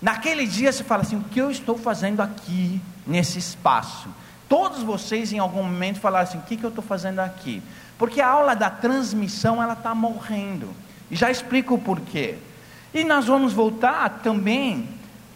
[0.00, 4.08] Naquele dia você fala assim: o que eu estou fazendo aqui, nesse espaço?
[4.48, 7.62] Todos vocês em algum momento falaram assim: o que, que eu estou fazendo aqui?
[7.98, 10.68] Porque a aula da transmissão ela está morrendo.
[11.14, 12.34] Já explico o porquê.
[12.92, 14.88] E nós vamos voltar também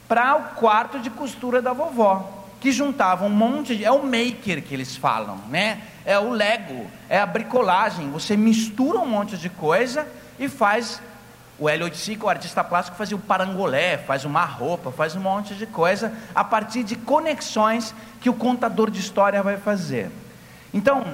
[0.09, 3.85] para o quarto de costura da vovó, que juntava um monte de.
[3.85, 5.81] É o maker que eles falam, né?
[6.05, 8.11] É o Lego, é a bricolagem.
[8.11, 10.07] Você mistura um monte de coisa
[10.39, 11.01] e faz.
[11.61, 15.55] O Hélio Oiticico, o artista plástico, fazia o parangolé, faz uma roupa, faz um monte
[15.55, 20.09] de coisa a partir de conexões que o contador de história vai fazer.
[20.73, 21.05] Então,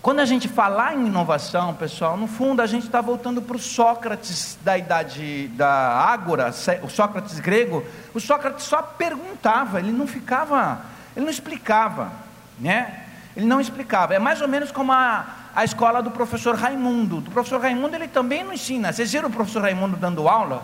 [0.00, 3.58] quando a gente falar em inovação, pessoal, no fundo a gente está voltando para o
[3.58, 7.84] Sócrates da idade da Ágora, o Sócrates grego.
[8.14, 10.80] O Sócrates só perguntava, ele não ficava,
[11.16, 12.12] ele não explicava,
[12.60, 13.06] né?
[13.36, 14.14] Ele não explicava.
[14.14, 17.18] É mais ou menos como a, a escola do professor Raimundo.
[17.18, 18.92] O professor Raimundo ele também não ensina.
[18.92, 20.62] Vocês viram o professor Raimundo dando aula?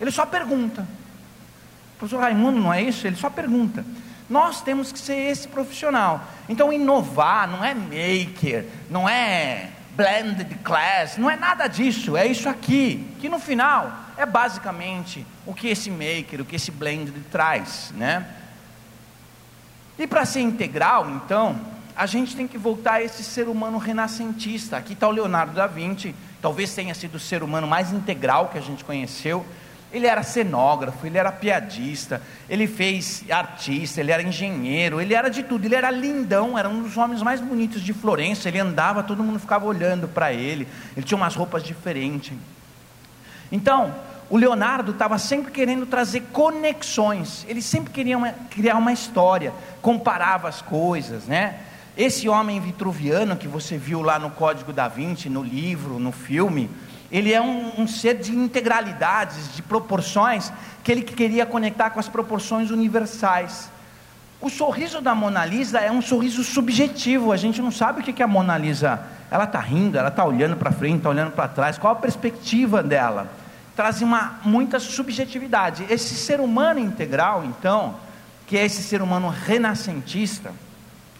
[0.00, 0.82] Ele só pergunta.
[1.94, 3.06] O professor Raimundo não é isso?
[3.06, 3.84] Ele só pergunta.
[4.32, 6.24] Nós temos que ser esse profissional.
[6.48, 12.48] Então, inovar não é maker, não é blended class, não é nada disso, é isso
[12.48, 17.92] aqui, que no final é basicamente o que esse maker, o que esse blended traz,
[17.94, 18.26] né?
[19.98, 21.60] E para ser integral, então,
[21.94, 24.78] a gente tem que voltar a esse ser humano renascentista.
[24.78, 28.56] Aqui está o Leonardo da Vinci, talvez tenha sido o ser humano mais integral que
[28.56, 29.44] a gente conheceu.
[29.92, 35.42] Ele era cenógrafo, ele era piadista, ele fez artista, ele era engenheiro, ele era de
[35.42, 38.48] tudo, ele era lindão, era um dos homens mais bonitos de Florença.
[38.48, 42.32] Ele andava, todo mundo ficava olhando para ele, ele tinha umas roupas diferentes.
[43.50, 43.94] Então,
[44.30, 49.52] o Leonardo estava sempre querendo trazer conexões, ele sempre queria uma, criar uma história,
[49.82, 51.60] comparava as coisas, né?
[51.94, 56.70] Esse homem vitruviano que você viu lá no Código da Vinci, no livro, no filme,
[57.12, 60.50] ele é um, um, ser de integralidades, de proporções,
[60.82, 63.70] que ele queria conectar com as proporções universais.
[64.40, 68.14] O sorriso da Mona Lisa é um sorriso subjetivo, a gente não sabe o que,
[68.14, 71.46] que a Mona Lisa, ela está rindo, ela está olhando para frente, está olhando para
[71.46, 73.30] trás, qual a perspectiva dela?
[73.76, 75.84] Traz uma, muita subjetividade.
[75.90, 77.94] Esse ser humano integral, então,
[78.46, 80.50] que é esse ser humano renascentista,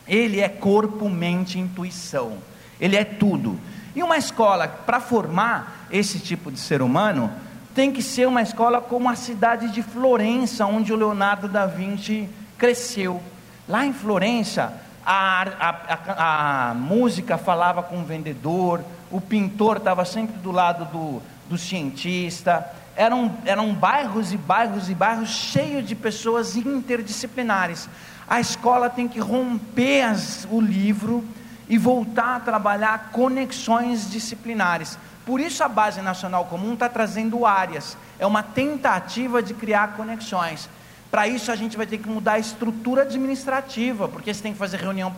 [0.09, 2.39] ele é corpo, mente, intuição,
[2.81, 3.61] ele é tudo.
[3.95, 7.31] E uma escola, para formar esse tipo de ser humano,
[7.75, 12.29] tem que ser uma escola como a cidade de Florença, onde o Leonardo da Vinci
[12.57, 13.23] cresceu.
[13.69, 14.73] Lá em Florença,
[15.05, 20.85] a, a, a, a música falava com o vendedor, o pintor estava sempre do lado
[20.87, 22.67] do, do cientista.
[22.95, 27.89] Eram, eram bairros e bairros e bairros cheios de pessoas interdisciplinares.
[28.29, 31.25] A escola tem que romper as, o livro
[31.73, 34.99] e voltar a trabalhar conexões disciplinares.
[35.25, 40.69] Por isso a Base Nacional Comum está trazendo áreas, é uma tentativa de criar conexões.
[41.11, 44.59] Para isso a gente vai ter que mudar a estrutura administrativa, porque você tem que
[44.59, 45.17] fazer reunião.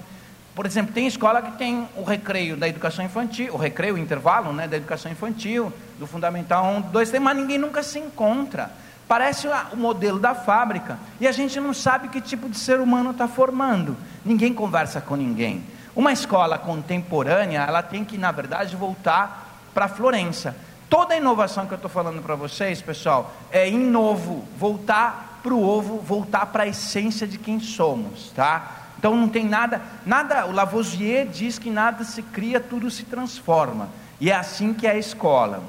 [0.55, 4.53] Por exemplo, tem escola que tem o recreio da educação infantil, o recreio, o intervalo
[4.53, 8.71] né, da educação infantil, do Fundamental 1, 2, 3, mas ninguém nunca se encontra.
[9.09, 13.11] Parece o modelo da fábrica e a gente não sabe que tipo de ser humano
[13.11, 13.97] está formando.
[14.25, 15.74] Ninguém conversa com ninguém.
[15.95, 20.57] Uma escola contemporânea, ela tem que, na verdade, voltar para Florença.
[20.91, 25.55] Toda a inovação que eu estou falando para vocês, pessoal, é em novo, voltar para
[25.55, 28.85] o ovo, voltar para a essência de quem somos, tá?
[28.99, 30.47] Então não tem nada, nada.
[30.47, 33.89] O Lavoisier diz que nada se cria, tudo se transforma.
[34.21, 35.63] E é assim que é a escola.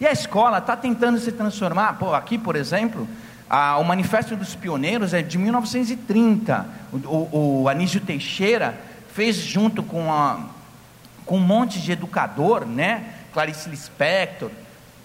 [0.00, 1.98] E a escola está tentando se transformar.
[1.98, 3.08] Pô, aqui, por exemplo,
[3.48, 6.66] a, o Manifesto dos Pioneiros é de 1930.
[6.92, 8.78] O, o, o Anísio Teixeira
[9.14, 10.46] fez junto com, a,
[11.24, 13.14] com um monte de educador, né?
[13.32, 14.50] Clarice Lispector.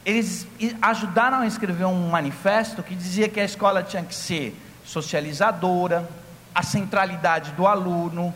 [0.06, 0.48] Eles
[0.82, 6.10] ajudaram a escrever um manifesto que dizia que a escola tinha que ser socializadora,
[6.54, 8.34] a centralidade do aluno,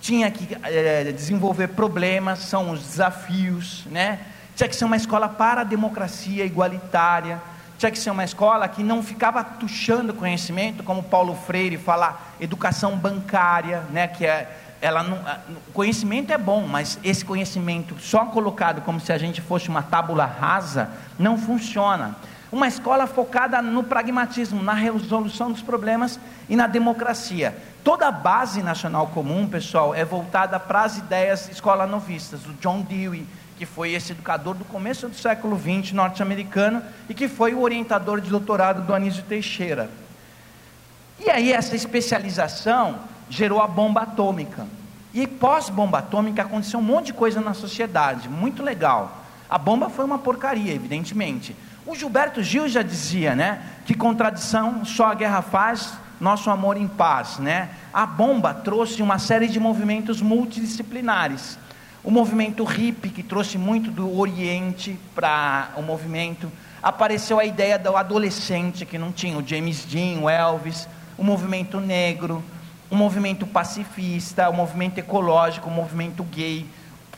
[0.00, 4.18] tinha que é, desenvolver problemas, são os desafios, né?
[4.56, 7.40] tinha que ser uma escola para a democracia igualitária,
[7.80, 12.94] tinha que ser uma escola que não ficava tuchando conhecimento, como Paulo Freire fala, educação
[12.94, 15.18] bancária, né, que é, ela não,
[15.72, 20.26] conhecimento é bom, mas esse conhecimento só colocado como se a gente fosse uma tábula
[20.26, 22.16] rasa, não funciona.
[22.52, 27.56] Uma escola focada no pragmatismo, na resolução dos problemas e na democracia.
[27.82, 32.82] Toda a base nacional comum, pessoal, é voltada para as ideias escola novistas, o John
[32.82, 33.26] Dewey,
[33.60, 38.18] que foi esse educador do começo do século XX norte-americano e que foi o orientador
[38.18, 39.90] de doutorado do Anísio Teixeira.
[41.18, 44.66] E aí essa especialização gerou a bomba atômica.
[45.12, 49.26] E pós-bomba atômica aconteceu um monte de coisa na sociedade, muito legal.
[49.46, 51.54] A bomba foi uma porcaria, evidentemente.
[51.84, 56.88] O Gilberto Gil já dizia, né, que contradição só a guerra faz, nosso amor em
[56.88, 57.68] paz, né?
[57.92, 61.58] A bomba trouxe uma série de movimentos multidisciplinares
[62.02, 66.50] o movimento hippie, que trouxe muito do Oriente para o movimento.
[66.82, 70.88] Apareceu a ideia do adolescente, que não tinha o James Dean, o Elvis.
[71.18, 72.42] O movimento negro,
[72.88, 76.64] o movimento pacifista, o movimento ecológico, o movimento gay.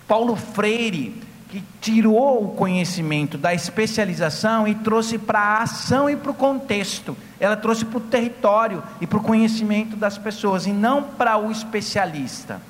[0.09, 6.32] Paulo Freire, que tirou o conhecimento da especialização e trouxe para a ação e para
[6.32, 7.16] o contexto.
[7.38, 11.52] Ela trouxe para o território e para o conhecimento das pessoas, e não para o
[11.52, 12.61] especialista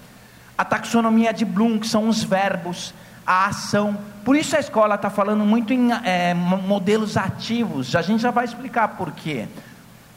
[0.63, 2.95] a taxonomia de Bloom, que são os verbos,
[3.27, 3.99] a ação.
[4.25, 7.97] Por isso a escola está falando muito em é, modelos ativos.
[7.97, 9.49] A gente já vai explicar por quê.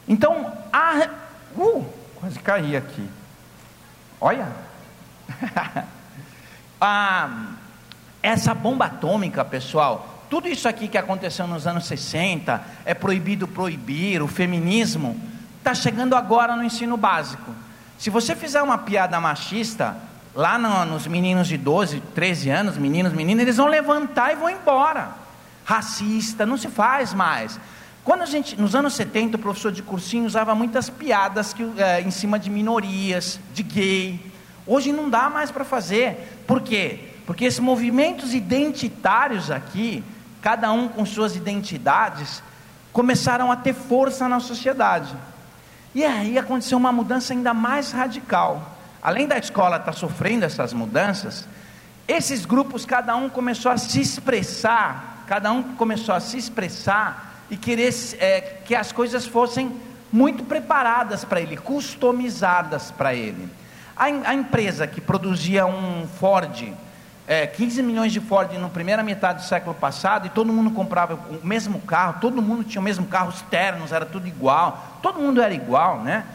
[0.08, 1.10] Então, a.
[1.58, 1.84] Uh,
[2.16, 3.10] quase caí aqui.
[4.22, 4.48] Olha.
[8.22, 14.22] essa bomba atômica, pessoal, tudo isso aqui que aconteceu nos anos 60, é proibido proibir,
[14.22, 15.20] o feminismo,
[15.58, 17.52] está chegando agora no ensino básico.
[17.98, 19.98] Se você fizer uma piada machista,
[20.36, 24.49] lá no, nos meninos de 12, 13 anos, meninos, meninas, eles vão levantar e vão
[24.49, 25.11] embora.
[25.63, 27.59] Racista, não se faz mais.
[28.03, 32.01] Quando a gente, nos anos 70, o professor de cursinho usava muitas piadas que, é,
[32.01, 34.19] em cima de minorias, de gay.
[34.67, 36.43] Hoje não dá mais para fazer.
[36.45, 36.99] Por quê?
[37.25, 40.03] Porque esses movimentos identitários aqui,
[40.41, 42.43] cada um com suas identidades,
[42.93, 45.15] começaram a ter força na sociedade.
[45.95, 48.74] E aí aconteceu uma mudança ainda mais radical.
[49.06, 51.47] Além da escola estar tá sofrendo essas mudanças,
[52.08, 57.56] esses grupos, cada um começou a se expressar, cada um começou a se expressar e
[57.56, 59.80] querer é, que as coisas fossem
[60.12, 63.47] muito preparadas para ele, customizadas para ele.
[63.95, 66.74] A, a, empresa que produzia um Ford
[67.28, 71.14] é, 15 milhões de Ford na primeira metade do século passado e todo mundo comprava
[71.14, 75.20] o mesmo carro, todo mundo tinha o mesmo carro, os ternos, era tudo igual, todo
[75.20, 76.26] mundo era igual, né?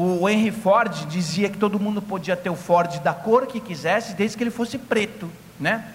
[0.00, 4.14] O Henry Ford dizia que todo mundo podia ter o Ford da cor que quisesse,
[4.14, 5.28] desde que ele fosse preto,
[5.58, 5.92] né?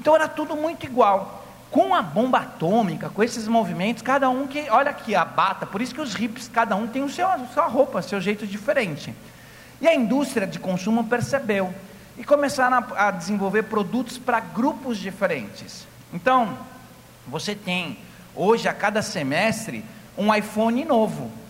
[0.00, 1.46] Então era tudo muito igual.
[1.70, 5.80] Com a bomba atômica, com esses movimentos, cada um que, olha aqui, a bata, por
[5.80, 9.14] isso que os hips, cada um tem o seu, a sua roupa, seu jeito diferente.
[9.80, 11.72] E a indústria de consumo percebeu
[12.18, 15.86] e começaram a, a desenvolver produtos para grupos diferentes.
[16.12, 16.58] Então,
[17.28, 17.96] você tem
[18.34, 19.84] hoje a cada semestre
[20.18, 21.45] um iPhone novo.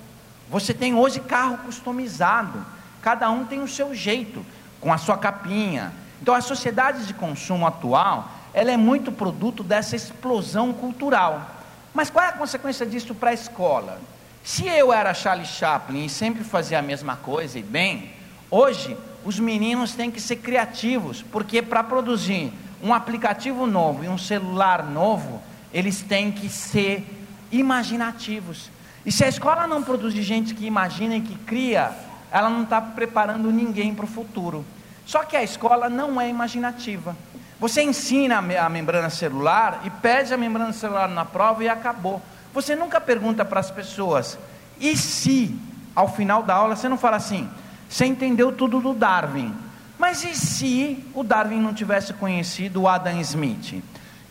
[0.48, 2.64] Você tem hoje carro customizado.
[3.02, 4.44] Cada um tem o seu jeito,
[4.80, 5.92] com a sua capinha.
[6.20, 11.50] Então a sociedade de consumo atual, ela é muito produto dessa explosão cultural.
[11.92, 14.00] Mas qual é a consequência disso para a escola?
[14.42, 18.12] Se eu era Charlie Chaplin e sempre fazia a mesma coisa e bem,
[18.50, 24.16] hoje os meninos têm que ser criativos, porque para produzir um aplicativo novo e um
[24.16, 25.42] celular novo,
[25.72, 27.04] eles têm que ser
[27.50, 28.70] imaginativos.
[29.06, 31.92] E se a escola não produzir gente que imagina e que cria,
[32.32, 34.64] ela não está preparando ninguém para o futuro.
[35.06, 37.16] Só que a escola não é imaginativa.
[37.60, 42.20] Você ensina a membrana celular e pede a membrana celular na prova e acabou.
[42.52, 44.36] Você nunca pergunta para as pessoas,
[44.80, 45.56] e se
[45.94, 47.48] ao final da aula você não fala assim,
[47.88, 49.54] você entendeu tudo do Darwin.
[49.98, 53.82] Mas e se o Darwin não tivesse conhecido o Adam Smith?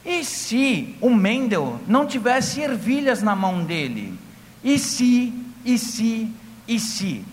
[0.06, 4.25] E se o Mendel não tivesse ervilhas na mão dele?
[4.66, 5.32] E se,
[5.64, 6.34] e se,
[6.68, 7.24] e se?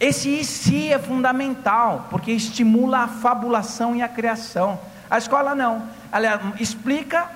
[0.00, 4.80] Esse e se é fundamental, porque estimula a fabulação e a criação.
[5.10, 5.82] A escola não.
[6.10, 7.30] Ela explica,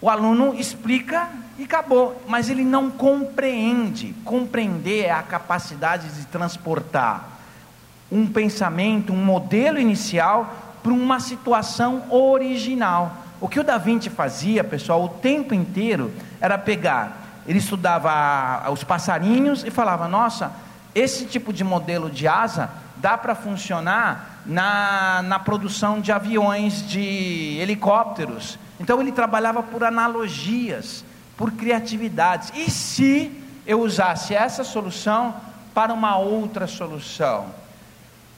[0.00, 2.20] o aluno explica e acabou.
[2.26, 4.16] Mas ele não compreende.
[4.24, 7.38] Compreender é a capacidade de transportar
[8.10, 10.52] um pensamento, um modelo inicial
[10.82, 13.16] para uma situação original.
[13.40, 18.84] O que o Da Vinci fazia, pessoal, o tempo inteiro era pegar, ele estudava os
[18.84, 20.52] passarinhos e falava: nossa,
[20.94, 27.58] esse tipo de modelo de asa dá para funcionar na, na produção de aviões, de
[27.60, 28.58] helicópteros.
[28.78, 31.04] Então ele trabalhava por analogias,
[31.36, 32.52] por criatividades.
[32.54, 33.32] E se
[33.66, 35.34] eu usasse essa solução
[35.74, 37.46] para uma outra solução?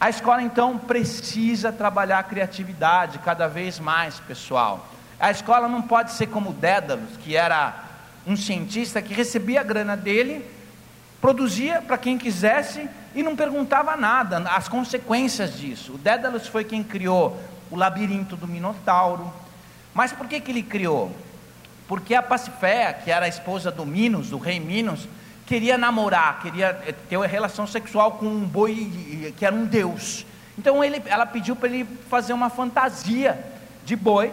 [0.01, 4.87] A escola então precisa trabalhar a criatividade cada vez mais, pessoal.
[5.19, 7.84] A escola não pode ser como Dédalus, que era
[8.27, 10.45] um cientista que recebia a grana dele,
[11.21, 15.95] produzia para quem quisesse e não perguntava nada, as consequências disso.
[15.95, 19.33] O Dédalus foi quem criou o labirinto do Minotauro.
[19.93, 21.15] Mas por que, que ele criou?
[21.87, 25.09] Porque a Paciféia, que era a esposa do Minos, do rei Minos,
[25.47, 26.73] queria namorar, queria
[27.09, 30.25] ter uma relação sexual com um boi que era um deus.
[30.59, 33.39] Então ele, ela pediu para ele fazer uma fantasia
[33.85, 34.33] de boi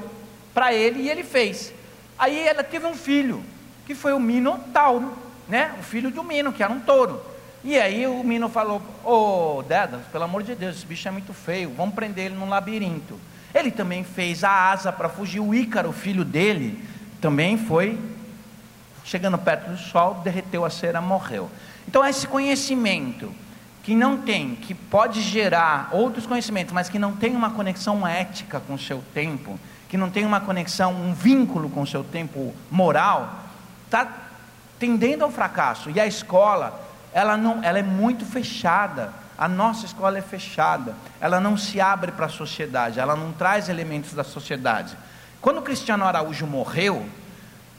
[0.54, 1.74] para ele e ele fez.
[2.18, 3.44] Aí ela teve um filho,
[3.86, 5.14] que foi o Minotauro,
[5.48, 5.76] né?
[5.80, 7.22] O filho do Mino, que era um touro.
[7.64, 11.12] E aí o Mino falou: Ô oh, Dedas, pelo amor de Deus, esse bicho é
[11.12, 13.20] muito feio, vamos prender ele num labirinto.
[13.54, 15.40] Ele também fez a asa para fugir.
[15.40, 16.84] O Ícaro, filho dele,
[17.20, 18.00] também foi
[19.04, 21.50] chegando perto do sol, derreteu a cera, morreu.
[21.88, 23.32] Então, esse conhecimento
[23.84, 28.60] que não tem, que pode gerar outros conhecimentos, mas que não tem uma conexão ética
[28.60, 29.60] com o seu tempo,
[29.90, 33.41] que não tem uma conexão, um vínculo com o seu tempo moral,
[33.92, 34.08] está
[34.80, 35.90] tendendo ao fracasso.
[35.90, 36.82] E a escola,
[37.14, 39.14] ela, não, ela é muito fechada.
[39.38, 40.96] A nossa escola é fechada.
[41.20, 44.98] Ela não se abre para a sociedade, ela não traz elementos da sociedade.
[45.42, 47.06] Quando o Cristiano Araújo morreu,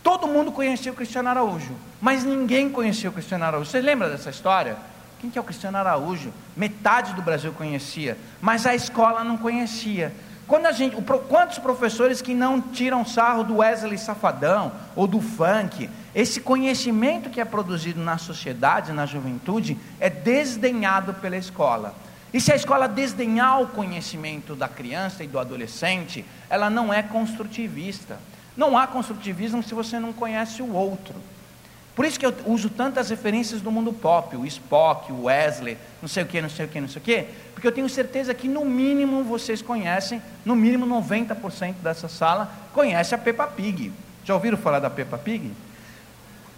[0.02, 3.70] Todo mundo conhecia o Cristiano Araújo, mas ninguém conhecia o Cristiano Araújo.
[3.70, 4.76] Você lembra dessa história?
[5.20, 6.32] Quem que é o Cristiano Araújo?
[6.56, 10.12] Metade do Brasil conhecia, mas a escola não conhecia.
[10.48, 10.96] Quando a gente,
[11.28, 15.88] quantos professores que não tiram sarro do Wesley Safadão ou do funk?
[16.14, 21.94] Esse conhecimento que é produzido na sociedade, na juventude, é desdenhado pela escola.
[22.34, 27.02] E se a escola desdenhar o conhecimento da criança e do adolescente, ela não é
[27.02, 28.18] construtivista.
[28.56, 31.14] Não há construtivismo se você não conhece o outro.
[31.94, 36.08] Por isso que eu uso tantas referências do mundo pop, o Spock, o Wesley, não
[36.08, 38.32] sei o que, não sei o que, não sei o que, porque eu tenho certeza
[38.32, 43.92] que no mínimo vocês conhecem, no mínimo 90% dessa sala conhece a Peppa Pig.
[44.24, 45.52] Já ouviram falar da Peppa Pig?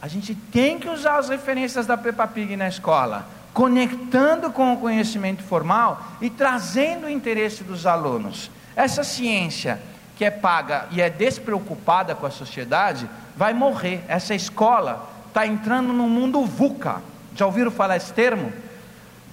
[0.05, 4.77] A gente tem que usar as referências da Peppa Pig na escola, conectando com o
[4.77, 8.51] conhecimento formal e trazendo o interesse dos alunos.
[8.77, 9.81] Essa ciência
[10.15, 14.05] que é paga e é despreocupada com a sociedade vai morrer.
[14.07, 17.01] Essa escola está entrando no mundo VUCA.
[17.35, 18.53] Já ouviram falar esse termo?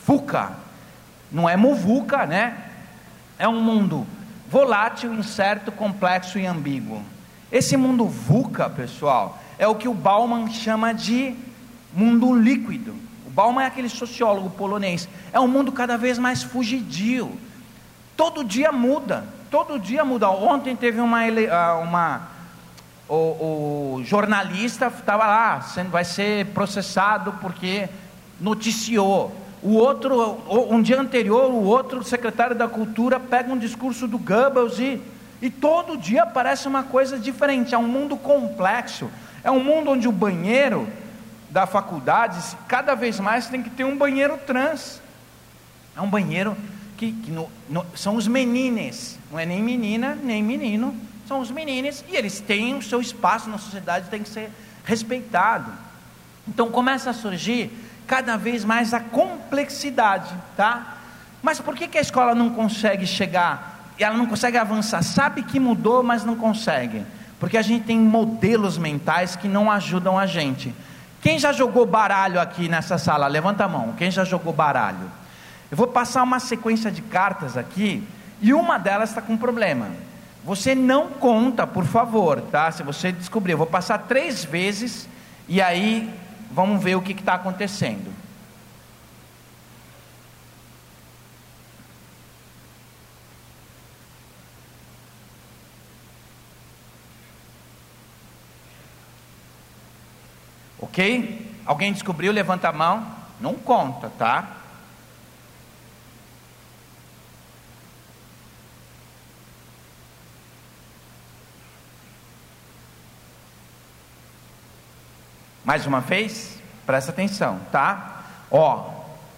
[0.07, 0.53] VUCA.
[1.30, 2.55] Não é muvuca, né?
[3.38, 4.07] É um mundo
[4.49, 7.03] volátil, incerto, complexo e ambíguo.
[7.51, 11.36] Esse mundo VUCA, pessoal, é o que o Bauman chama de
[11.93, 12.95] mundo líquido.
[13.28, 15.07] O Bauman é aquele sociólogo polonês.
[15.32, 17.32] É um mundo cada vez mais fugidio.
[18.18, 19.24] Todo dia muda.
[19.51, 20.32] Todo dia muda.
[20.32, 21.20] Ontem teve uma,
[21.51, 22.28] ah, uma
[23.07, 27.88] o, o jornalista estava lá, sendo, vai ser processado porque
[28.39, 29.32] noticiou.
[29.62, 30.39] O outro,
[30.72, 34.99] um dia anterior, o outro secretário da cultura pega um discurso do Goebbels e,
[35.39, 37.76] e todo dia aparece uma coisa diferente.
[37.76, 39.07] É um mundo complexo.
[39.43, 40.87] É um mundo onde o banheiro
[41.49, 45.01] da faculdade, cada vez mais tem que ter um banheiro trans.
[45.95, 46.55] É um banheiro
[46.97, 50.95] que, que no, no, são os menines, não é nem menina, nem menino
[51.31, 54.51] são os meninos e eles têm o seu espaço na sociedade, tem que ser
[54.83, 55.71] respeitado.
[56.45, 57.71] Então começa a surgir
[58.05, 60.97] cada vez mais a complexidade, tá?
[61.41, 63.93] Mas por que, que a escola não consegue chegar?
[63.97, 65.01] Ela não consegue avançar.
[65.03, 67.05] Sabe que mudou, mas não consegue.
[67.41, 70.71] Porque a gente tem modelos mentais que não ajudam a gente.
[71.23, 73.25] Quem já jogou baralho aqui nessa sala?
[73.25, 73.95] Levanta a mão.
[73.97, 75.11] Quem já jogou baralho?
[75.71, 78.07] Eu vou passar uma sequência de cartas aqui
[78.39, 79.87] e uma delas está com problema.
[80.45, 82.71] Você não conta, por favor, tá?
[82.71, 85.09] Se você descobrir, eu vou passar três vezes
[85.47, 86.13] e aí
[86.51, 88.20] vamos ver o que está acontecendo.
[100.91, 101.49] Ok?
[101.65, 102.33] Alguém descobriu?
[102.33, 103.07] Levanta a mão.
[103.39, 104.57] Não conta, tá?
[115.63, 118.25] Mais uma vez, presta atenção, tá?
[118.51, 118.91] Ó,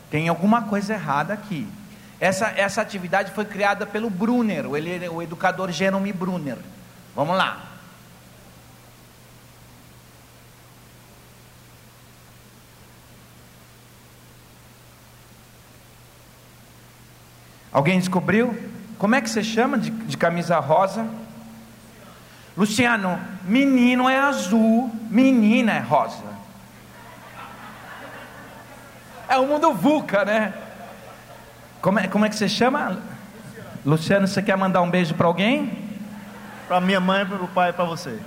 [0.09, 1.67] tem alguma coisa errada aqui.
[2.19, 6.57] Essa, essa atividade foi criada pelo Brunner, o, ele, o educador Jerome Brunner.
[7.15, 7.72] Vamos lá.
[17.73, 18.55] Alguém descobriu?
[18.99, 21.05] Como é que você chama de, de camisa rosa?
[22.55, 26.23] Luciano, menino é azul, menina é rosa.
[29.27, 30.53] É o mundo VUCA, né?
[31.81, 33.01] Como é, como é que você chama?
[33.83, 35.77] Luciano, você quer mandar um beijo para alguém?
[36.67, 38.19] Para minha mãe, para o pai e para você.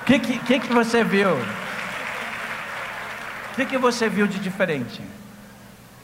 [0.00, 1.30] O que, que, que, você viu?
[1.30, 1.44] O
[3.54, 5.00] que, que você viu de diferente?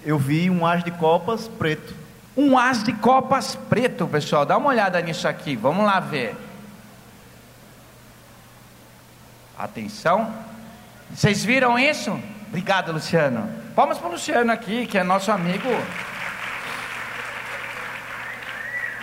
[0.05, 4.47] Eu vi um as de copas preto um as de copas preto, pessoal.
[4.47, 5.57] Dá uma olhada nisso aqui.
[5.57, 6.37] Vamos lá ver.
[9.59, 10.33] Atenção.
[11.13, 12.17] Vocês viram isso?
[12.47, 13.51] Obrigado, Luciano.
[13.75, 15.69] Palmas para o Luciano aqui, que é nosso amigo.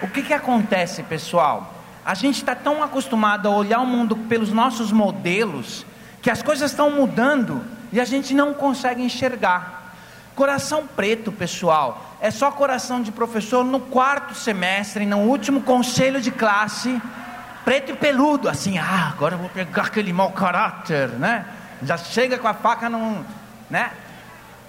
[0.01, 1.73] O que, que acontece, pessoal?
[2.05, 5.85] A gente está tão acostumado a olhar o mundo pelos nossos modelos
[6.21, 9.74] que as coisas estão mudando e a gente não consegue enxergar.
[10.35, 16.29] Coração preto, pessoal, é só coração de professor no quarto semestre, no último conselho de
[16.29, 17.01] classe,
[17.63, 21.45] preto e peludo, assim, ah, agora eu vou pegar aquele mau caráter, né?
[21.81, 23.25] Já chega com a faca no,
[23.69, 23.91] né?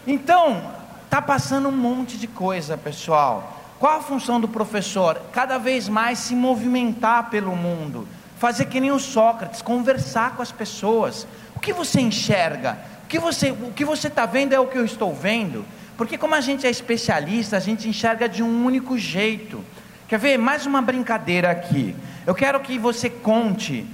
[0.07, 0.71] Então,
[1.11, 3.57] tá passando um monte de coisa, pessoal.
[3.81, 5.21] Qual a função do professor?
[5.33, 8.07] Cada vez mais se movimentar pelo mundo,
[8.39, 11.27] fazer que nem o Sócrates, conversar com as pessoas.
[11.55, 12.79] O que você enxerga?
[13.07, 15.65] O que você o que você está vendo é o que eu estou vendo.
[15.97, 19.65] Porque como a gente é especialista, a gente enxerga de um único jeito.
[20.09, 21.95] Quer ver mais uma brincadeira aqui?
[22.27, 23.87] Eu quero que você conte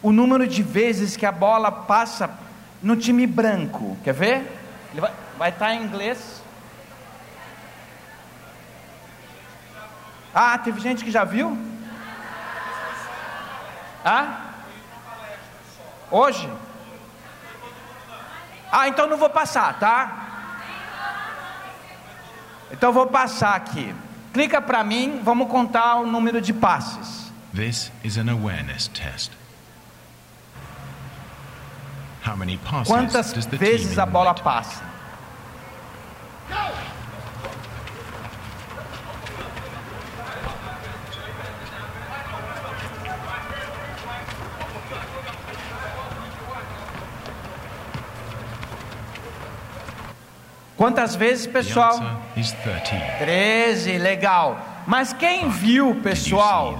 [0.00, 2.30] o número de vezes que a bola passa
[2.80, 3.98] no time branco.
[4.04, 4.36] Quer ver?
[4.92, 6.40] Ele vai, vai estar tá em inglês.
[10.32, 11.58] Ah, teve gente que já viu?
[14.04, 14.52] Ah?
[16.08, 16.48] Hoje?
[18.72, 20.16] Ah, então não vou passar, tá?
[22.70, 23.94] Então vou passar aqui.
[24.32, 27.32] Clica para mim, vamos contar o número de passes.
[27.54, 29.32] This is an awareness test.
[32.24, 34.90] How many passes Quantas does the vezes team a bola in white
[50.80, 51.92] Quantas vezes, pessoal?
[51.92, 53.18] answer is 13.
[53.18, 54.58] 13, legal.
[54.86, 56.74] Mas quem viu, pessoal,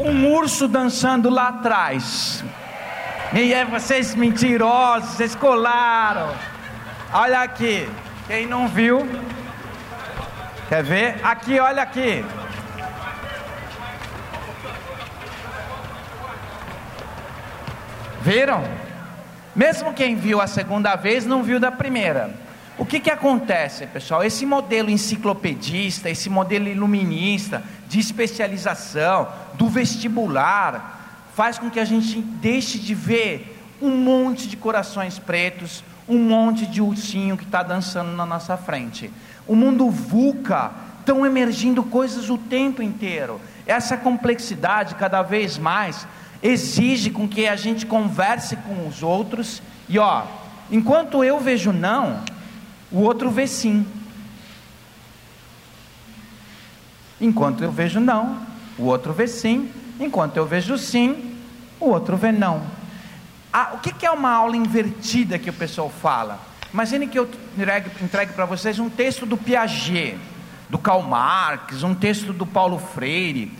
[0.00, 2.42] um urso dançando lá atrás?
[3.34, 6.34] E é vocês mentirosos, vocês colaram.
[7.12, 7.86] Olha aqui,
[8.26, 9.06] quem não viu,
[10.70, 11.20] quer ver?
[11.22, 12.24] Aqui, olha aqui.
[18.22, 18.64] Viram?
[19.54, 22.41] Mesmo quem viu a segunda vez não viu da primeira.
[22.82, 24.24] O que, que acontece, pessoal?
[24.24, 32.20] Esse modelo enciclopedista, esse modelo iluminista, de especialização, do vestibular, faz com que a gente
[32.20, 38.10] deixe de ver um monte de corações pretos, um monte de ursinho que está dançando
[38.16, 39.12] na nossa frente.
[39.46, 43.40] O mundo VUCA estão emergindo coisas o tempo inteiro.
[43.64, 46.04] Essa complexidade, cada vez mais,
[46.42, 50.24] exige com que a gente converse com os outros e ó,
[50.68, 52.24] enquanto eu vejo não,
[52.92, 53.86] o outro vê sim.
[57.20, 58.44] Enquanto eu vejo não,
[58.76, 59.70] o outro vê sim.
[59.98, 61.36] Enquanto eu vejo sim,
[61.80, 62.62] o outro vê não.
[63.52, 66.40] Ah, o que, é uma aula invertida que o pessoal fala?
[66.72, 70.18] Imagine que eu entregue, entregue para vocês um texto do Piaget,
[70.68, 73.52] do Karl Marx, um texto do Paulo Freire.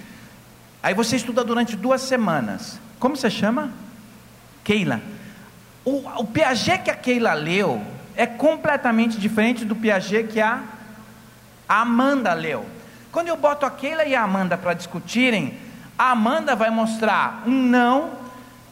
[0.82, 2.80] Aí você estuda durante duas semanas.
[2.98, 3.70] Como você chama?
[4.64, 5.00] Keila.
[5.84, 7.82] O, o Piaget que a Keila leu
[8.16, 10.60] é completamente diferente do Piaget que a,
[11.68, 12.66] a Amanda leu.
[13.10, 15.54] Quando eu boto a Keila e a Amanda para discutirem,
[15.98, 18.10] a Amanda vai mostrar um não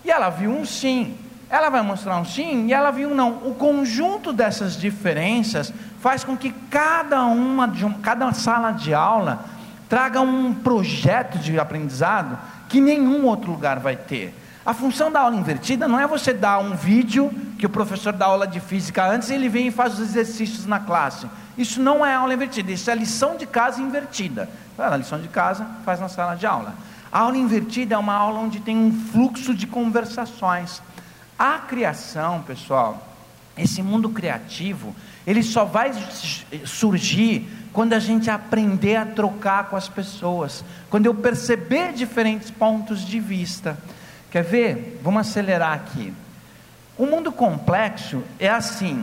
[0.05, 1.16] e ela viu um sim.
[1.49, 3.32] Ela vai mostrar um sim e ela viu um não.
[3.45, 9.45] O conjunto dessas diferenças faz com que cada uma de um, cada sala de aula
[9.88, 12.38] traga um projeto de aprendizado
[12.68, 14.34] que nenhum outro lugar vai ter.
[14.64, 17.30] A função da aula invertida não é você dar um vídeo
[17.61, 20.80] que o professor dá aula de física antes ele vem e faz os exercícios na
[20.80, 21.28] classe.
[21.58, 24.48] Isso não é aula invertida, isso é lição de casa invertida.
[24.78, 26.74] A lição de casa faz na sala de aula.
[27.12, 30.80] A aula invertida é uma aula onde tem um fluxo de conversações.
[31.38, 33.06] A criação, pessoal,
[33.58, 34.96] esse mundo criativo,
[35.26, 35.92] ele só vai
[36.64, 43.04] surgir quando a gente aprender a trocar com as pessoas, quando eu perceber diferentes pontos
[43.04, 43.76] de vista.
[44.30, 44.98] Quer ver?
[45.02, 46.14] Vamos acelerar aqui.
[47.01, 49.03] O mundo complexo é assim.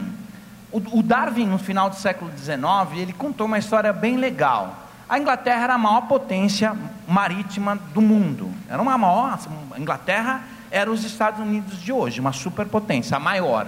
[0.71, 2.59] O, Darwin, no final do século XIX,
[2.95, 4.87] ele contou uma história bem legal.
[5.09, 6.77] A Inglaterra era a maior potência
[7.07, 8.51] marítima do mundo.
[8.69, 9.39] Era uma maior.
[9.71, 13.65] A Inglaterra era os Estados Unidos de hoje, uma superpotência, a maior.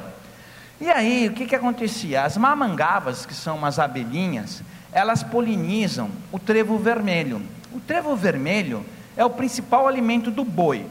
[0.80, 2.24] E aí, o que, que acontecia?
[2.24, 4.62] As mamangavas, que são umas abelhinhas,
[4.92, 7.42] elas polinizam o trevo vermelho.
[7.74, 8.86] O trevo vermelho
[9.18, 10.86] é o principal alimento do boi,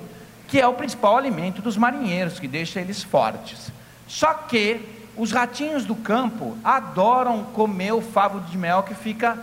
[0.49, 3.71] que é o principal alimento dos marinheiros, que deixa eles fortes.
[4.09, 4.81] Só que
[5.15, 9.39] os ratinhos do campo adoram comer o favo de mel que fica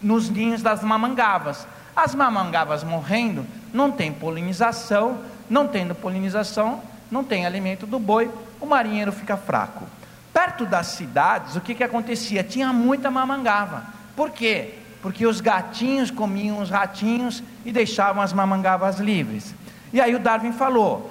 [0.00, 1.66] nos ninhos das mamangavas.
[1.94, 5.18] As mamangavas morrendo, não tem polinização,
[5.50, 9.84] não tendo polinização, não tem alimento do boi, o marinheiro fica fraco.
[10.32, 12.42] Perto das cidades, o que, que acontecia?
[12.42, 13.84] Tinha muita mamangava.
[14.14, 14.74] Por quê?
[15.02, 19.54] Porque os gatinhos comiam os ratinhos e deixavam as mamangavas livres.
[19.96, 21.10] E aí o Darwin falou: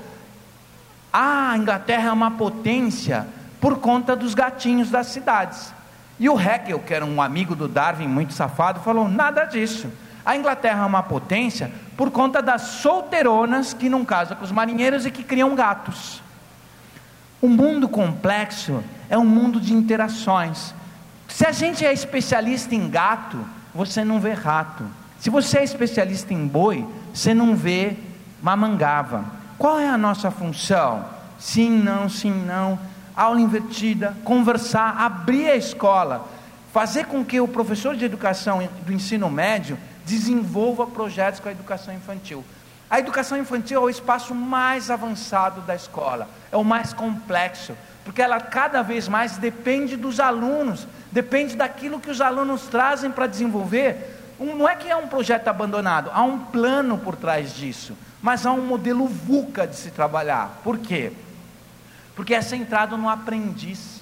[1.11, 3.25] ah, a Inglaterra é uma potência
[3.59, 5.73] por conta dos gatinhos das cidades.
[6.19, 9.91] E o Heckel, que era um amigo do Darwin, muito safado, falou: nada disso.
[10.23, 15.03] A Inglaterra é uma potência por conta das solteironas que não casam com os marinheiros
[15.03, 16.21] e que criam gatos.
[17.41, 20.75] O mundo complexo é um mundo de interações.
[21.27, 24.85] Se a gente é especialista em gato, você não vê rato.
[25.19, 27.97] Se você é especialista em boi, você não vê
[28.45, 29.25] mamangava.
[29.57, 31.03] Qual é a nossa função?
[31.39, 32.77] Sim, não, sim, não.
[33.15, 36.27] Aula invertida, conversar, abrir a escola,
[36.71, 41.91] fazer com que o professor de educação do ensino médio desenvolva projetos com a educação
[41.91, 42.45] infantil.
[42.87, 48.21] A educação infantil é o espaço mais avançado da escola, é o mais complexo, porque
[48.21, 54.14] ela cada vez mais depende dos alunos, depende daquilo que os alunos trazem para desenvolver
[54.39, 58.45] Um- não é que é um projeto abandonado, há um plano por trás disso, mas
[58.45, 60.59] há um modelo VUCA de se trabalhar.
[60.63, 61.11] Por quê?
[62.15, 64.01] Porque é centrado no aprendiz.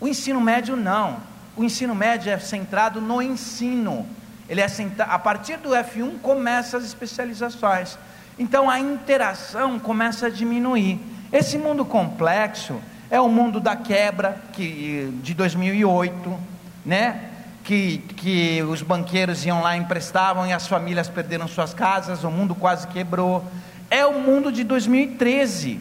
[0.00, 1.18] O ensino médio não.
[1.56, 4.06] O ensino médio é centrado no ensino.
[4.48, 5.04] Ele é centra...
[5.04, 7.96] a partir do F1 começa as especializações.
[8.38, 11.00] Então a interação começa a diminuir.
[11.32, 12.80] Esse mundo complexo
[13.10, 16.38] é o mundo da quebra que de 2008,
[16.84, 17.30] né?
[17.64, 22.30] Que, que os banqueiros iam lá e emprestavam e as famílias perderam suas casas, o
[22.30, 23.42] mundo quase quebrou.
[23.90, 25.80] É o mundo de 2013.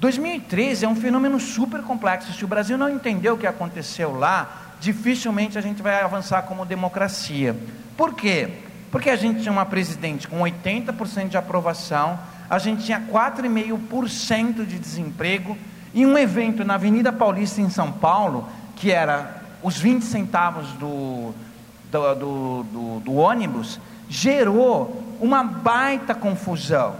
[0.00, 2.32] 2013 é um fenômeno super complexo.
[2.32, 6.66] Se o Brasil não entendeu o que aconteceu lá, dificilmente a gente vai avançar como
[6.66, 7.56] democracia.
[7.96, 8.48] Por quê?
[8.90, 12.18] Porque a gente tinha uma presidente com 80% de aprovação,
[12.50, 15.56] a gente tinha 4,5% de desemprego,
[15.94, 21.32] e um evento na Avenida Paulista em São Paulo, que era os 20 centavos do,
[21.90, 26.94] do, do, do, do ônibus, gerou uma baita confusão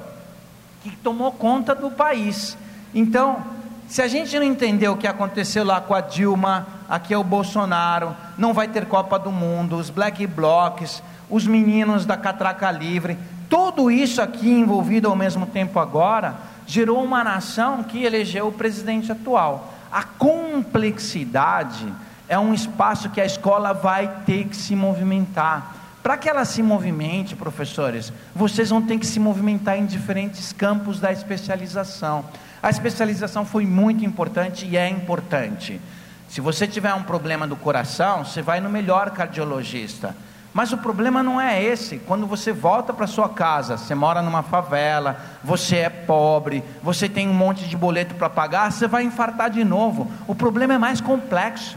[0.82, 2.56] que tomou conta do país.
[2.94, 3.42] Então,
[3.86, 7.24] se a gente não entender o que aconteceu lá com a Dilma, aqui é o
[7.24, 13.18] Bolsonaro, não vai ter Copa do Mundo, os Black Blocs, os meninos da Catraca Livre,
[13.48, 16.36] tudo isso aqui envolvido ao mesmo tempo agora,
[16.66, 19.72] gerou uma nação que elegeu o presidente atual.
[19.90, 21.92] A complexidade
[22.32, 25.76] é um espaço que a escola vai ter que se movimentar.
[26.02, 30.98] Para que ela se movimente, professores, vocês vão ter que se movimentar em diferentes campos
[30.98, 32.24] da especialização.
[32.62, 35.78] A especialização foi muito importante e é importante.
[36.26, 40.16] Se você tiver um problema do coração, você vai no melhor cardiologista.
[40.54, 41.98] Mas o problema não é esse.
[41.98, 47.28] Quando você volta para sua casa, você mora numa favela, você é pobre, você tem
[47.28, 50.10] um monte de boleto para pagar, você vai infartar de novo.
[50.26, 51.76] O problema é mais complexo.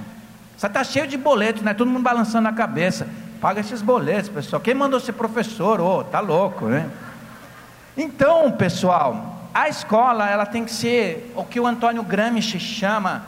[0.57, 1.73] Você está cheio de boletos, né?
[1.73, 3.07] Todo mundo balançando a cabeça.
[3.41, 4.61] Paga esses boletos, pessoal.
[4.61, 5.81] Quem mandou ser professor?
[5.81, 6.89] Ô, oh, tá louco, né?
[7.97, 13.23] Então, pessoal, a escola ela tem que ser o que o Antônio Gramsci chama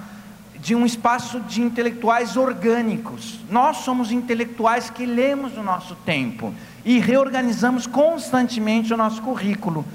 [0.59, 3.39] de um espaço de intelectuais orgânicos.
[3.49, 6.53] Nós somos intelectuais que lemos o nosso tempo
[6.83, 9.85] e reorganizamos constantemente o nosso currículo.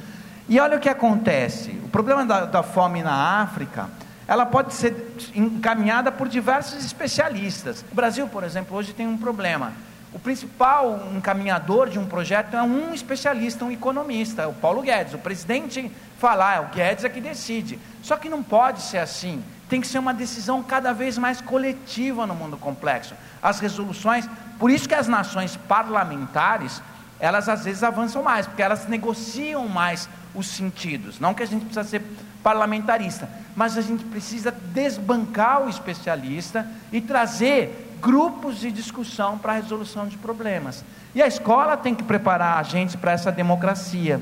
[0.49, 3.91] E olha o que acontece: o problema da, da fome na África,
[4.33, 7.85] ela pode ser encaminhada por diversos especialistas.
[7.93, 9.75] O Brasil, por exemplo, hoje tem um problema.
[10.11, 15.13] O principal encaminhador de um projeto é um especialista, um economista, o Paulo Guedes.
[15.13, 17.79] O presidente fala, ah, o Guedes é que decide.
[18.03, 19.45] Só que não pode ser assim.
[19.69, 23.15] Tem que ser uma decisão cada vez mais coletiva no mundo complexo.
[23.43, 24.27] As resoluções,
[24.59, 26.81] por isso que as nações parlamentares,
[27.21, 31.21] elas às vezes avançam mais, porque elas negociam mais os sentidos.
[31.21, 32.03] Não que a gente precisa ser
[32.43, 39.57] parlamentarista, mas a gente precisa desbancar o especialista e trazer grupos de discussão para a
[39.57, 40.85] resolução de problemas.
[41.15, 44.21] E a escola tem que preparar a gente para essa democracia.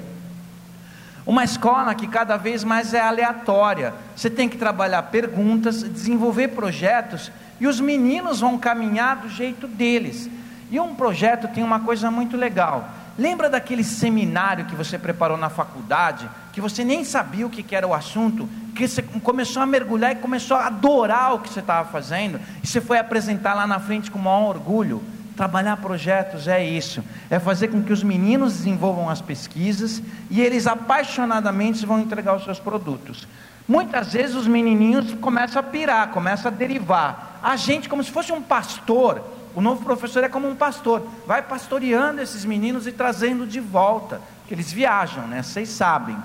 [1.24, 3.94] Uma escola que cada vez mais é aleatória.
[4.16, 10.28] Você tem que trabalhar perguntas, desenvolver projetos e os meninos vão caminhar do jeito deles.
[10.70, 12.88] E um projeto tem uma coisa muito legal.
[13.18, 17.86] Lembra daquele seminário que você preparou na faculdade, que você nem sabia o que era
[17.86, 21.88] o assunto, que você começou a mergulhar e começou a adorar o que você estava
[21.90, 25.02] fazendo, e você foi apresentar lá na frente com o maior orgulho?
[25.36, 30.66] Trabalhar projetos é isso, é fazer com que os meninos desenvolvam as pesquisas e eles
[30.66, 33.26] apaixonadamente vão entregar os seus produtos.
[33.66, 37.38] Muitas vezes os menininhos começam a pirar, começam a derivar.
[37.42, 39.22] A gente, como se fosse um pastor,
[39.54, 44.20] o novo professor é como um pastor, vai pastoreando esses meninos e trazendo de volta,
[44.46, 45.42] que eles viajam, né?
[45.42, 46.16] Vocês sabem.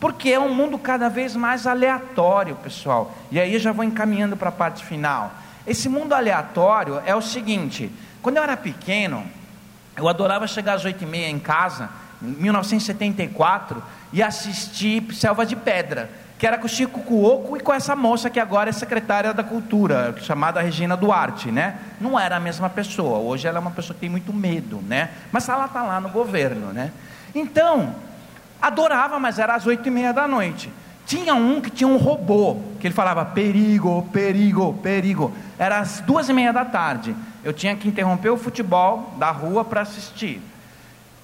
[0.00, 3.14] Porque é um mundo cada vez mais aleatório, pessoal.
[3.30, 5.32] E aí eu já vou encaminhando para a parte final.
[5.66, 9.24] Esse mundo aleatório é o seguinte: quando eu era pequeno,
[9.96, 11.88] eu adorava chegar às oito e meia em casa,
[12.20, 16.10] em 1974, e assistir Selva de Pedra,
[16.44, 20.14] que era com Chico Cuoco e com essa moça que agora é secretária da Cultura,
[20.20, 21.78] chamada Regina Duarte, né?
[21.98, 25.08] Não era a mesma pessoa, hoje ela é uma pessoa que tem muito medo, né?
[25.32, 26.92] Mas ela está lá no governo, né?
[27.34, 27.94] Então,
[28.60, 30.70] adorava, mas era às oito e meia da noite.
[31.06, 35.32] Tinha um que tinha um robô, que ele falava perigo, perigo, perigo.
[35.58, 37.16] Era às duas e meia da tarde.
[37.42, 40.42] Eu tinha que interromper o futebol da rua para assistir.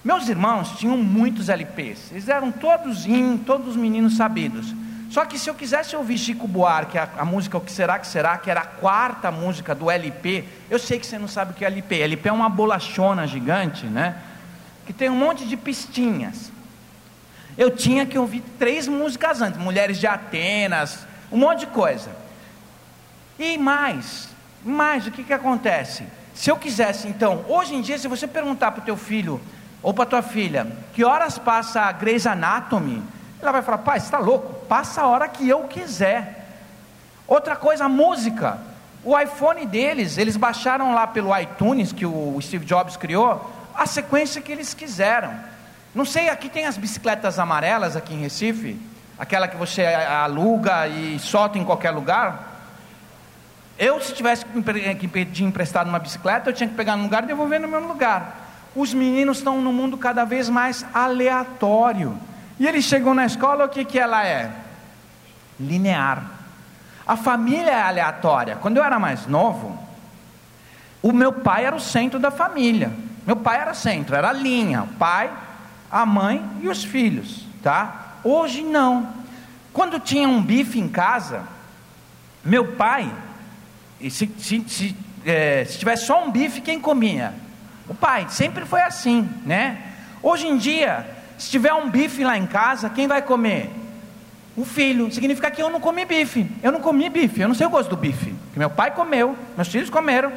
[0.02, 2.10] Meus irmãos tinham muitos LPs.
[2.10, 4.74] Eles eram todos in, todos meninos sabidos.
[5.10, 8.06] Só que se eu quisesse ouvir Chico Buarque, a, a música O Que Será Que
[8.06, 11.54] Será, que era a quarta música do LP, eu sei que você não sabe o
[11.54, 12.00] que é LP.
[12.00, 14.16] LP é uma bolachona gigante, né?
[14.86, 16.50] Que tem um monte de pistinhas
[17.60, 22.10] eu tinha que ouvir três músicas antes, Mulheres de Atenas, um monte de coisa.
[23.38, 24.30] E mais,
[24.64, 26.04] mais, o que, que acontece?
[26.34, 29.38] Se eu quisesse, então, hoje em dia, se você perguntar para o teu filho
[29.82, 33.02] ou para tua filha, que horas passa a Grey's Anatomy,
[33.42, 34.66] ela vai falar, pai, está louco?
[34.66, 36.46] Passa a hora que eu quiser.
[37.26, 38.58] Outra coisa, a música.
[39.02, 44.42] O iPhone deles, eles baixaram lá pelo iTunes, que o Steve Jobs criou, a sequência
[44.42, 45.32] que eles quiseram.
[45.94, 48.78] Não sei, aqui tem as bicicletas amarelas aqui em Recife,
[49.18, 52.48] aquela que você aluga e solta em qualquer lugar.
[53.78, 57.26] Eu, se tivesse que pedir emprestado uma bicicleta, eu tinha que pegar no lugar e
[57.26, 58.36] devolver no mesmo lugar.
[58.76, 62.18] Os meninos estão no mundo cada vez mais aleatório.
[62.60, 64.52] E eles chegam na escola, o que, que ela é?
[65.58, 66.30] Linear.
[67.06, 68.56] A família é aleatória.
[68.56, 69.78] Quando eu era mais novo,
[71.00, 72.92] o meu pai era o centro da família.
[73.26, 75.30] Meu pai era centro, era a linha, o pai,
[75.90, 78.16] a mãe e os filhos, tá?
[78.22, 79.08] Hoje não.
[79.72, 81.44] Quando tinha um bife em casa,
[82.44, 83.10] meu pai,
[84.10, 87.32] se, se, se, é, se tivesse só um bife, quem comia?
[87.88, 89.92] O pai, sempre foi assim, né?
[90.22, 93.70] Hoje em dia, se tiver um bife lá em casa, quem vai comer?
[94.56, 95.10] O filho.
[95.10, 96.46] Significa que eu não comi bife.
[96.62, 97.40] Eu não comi bife.
[97.40, 98.34] Eu não sei o gosto do bife.
[98.52, 100.30] Que meu pai comeu, meus filhos comeram,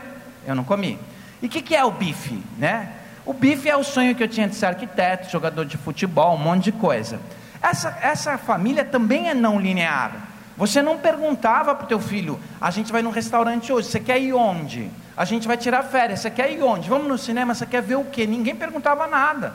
[0.48, 0.98] eu não comi.
[1.42, 2.90] E o que, que é o bife, né?
[3.26, 6.38] O bife é o sonho que eu tinha de ser arquiteto, jogador de futebol, um
[6.38, 7.20] monte de coisa.
[7.62, 10.12] Essa, essa família também é não linear.
[10.56, 14.22] Você não perguntava para o teu filho, a gente vai num restaurante hoje, você quer
[14.22, 14.90] ir onde?
[15.18, 16.88] A gente vai tirar férias, você quer ir onde?
[16.88, 18.26] Vamos no cinema, você quer ver o quê?
[18.26, 19.54] Ninguém perguntava nada.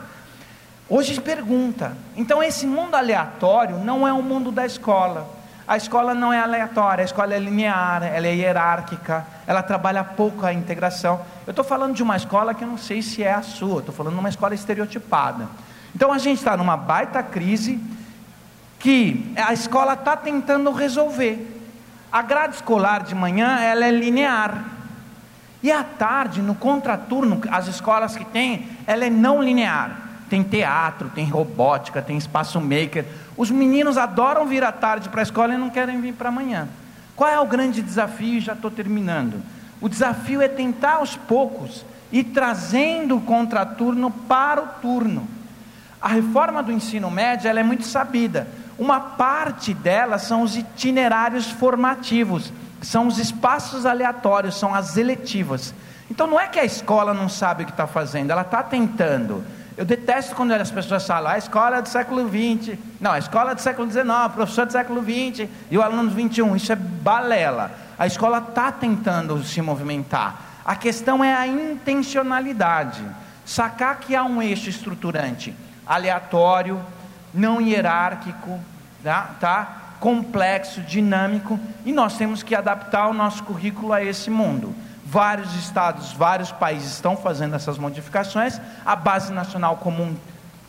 [0.89, 1.95] Hoje pergunta.
[2.17, 5.29] Então esse mundo aleatório não é o mundo da escola.
[5.67, 10.43] A escola não é aleatória, a escola é linear, ela é hierárquica, ela trabalha pouco
[10.43, 11.21] a integração.
[11.45, 13.93] Eu estou falando de uma escola que eu não sei se é a sua, estou
[13.93, 15.47] falando de uma escola estereotipada.
[15.95, 17.79] Então a gente está numa baita crise
[18.79, 21.61] que a escola está tentando resolver.
[22.11, 24.65] A grade escolar de manhã ela é linear.
[25.61, 31.09] E à tarde, no contraturno, as escolas que tem, ela é não linear tem teatro,
[31.09, 33.05] tem robótica, tem espaço maker.
[33.35, 36.67] Os meninos adoram vir à tarde para a escola e não querem vir para amanhã.
[37.15, 38.39] Qual é o grande desafio?
[38.39, 39.41] Já estou terminando.
[39.81, 45.27] O desafio é tentar aos poucos ir trazendo o contraturno para o turno.
[46.01, 48.47] A reforma do ensino médio ela é muito sabida.
[48.77, 55.73] Uma parte dela são os itinerários formativos, são os espaços aleatórios, são as eletivas.
[56.09, 59.43] Então não é que a escola não sabe o que está fazendo, ela está tentando.
[59.79, 63.51] Eu detesto quando as pessoas falam, a escola é do século XX, não, a escola
[63.51, 66.75] é do século XIX, professor do século XX e o aluno do XXI, isso é
[66.75, 67.71] balela.
[67.97, 70.35] A escola está tentando se movimentar.
[70.65, 73.01] A questão é a intencionalidade.
[73.45, 75.55] Sacar que há um eixo estruturante,
[75.87, 76.81] aleatório,
[77.33, 78.59] não hierárquico,
[79.01, 79.29] tá?
[79.39, 79.75] tá?
[80.01, 84.75] complexo, dinâmico, e nós temos que adaptar o nosso currículo a esse mundo.
[85.11, 88.61] Vários estados, vários países estão fazendo essas modificações.
[88.85, 90.15] A Base Nacional Comum,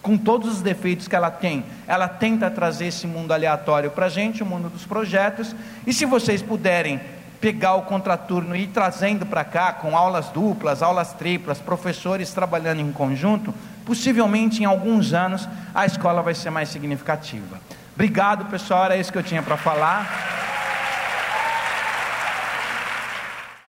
[0.01, 4.09] com todos os defeitos que ela tem, ela tenta trazer esse mundo aleatório para a
[4.09, 5.55] gente, o mundo dos projetos.
[5.87, 6.99] E se vocês puderem
[7.39, 12.81] pegar o contraturno e ir trazendo para cá, com aulas duplas, aulas triplas, professores trabalhando
[12.81, 13.53] em conjunto,
[13.85, 17.61] possivelmente em alguns anos a escola vai ser mais significativa.
[17.95, 20.60] Obrigado, pessoal, era isso que eu tinha para falar.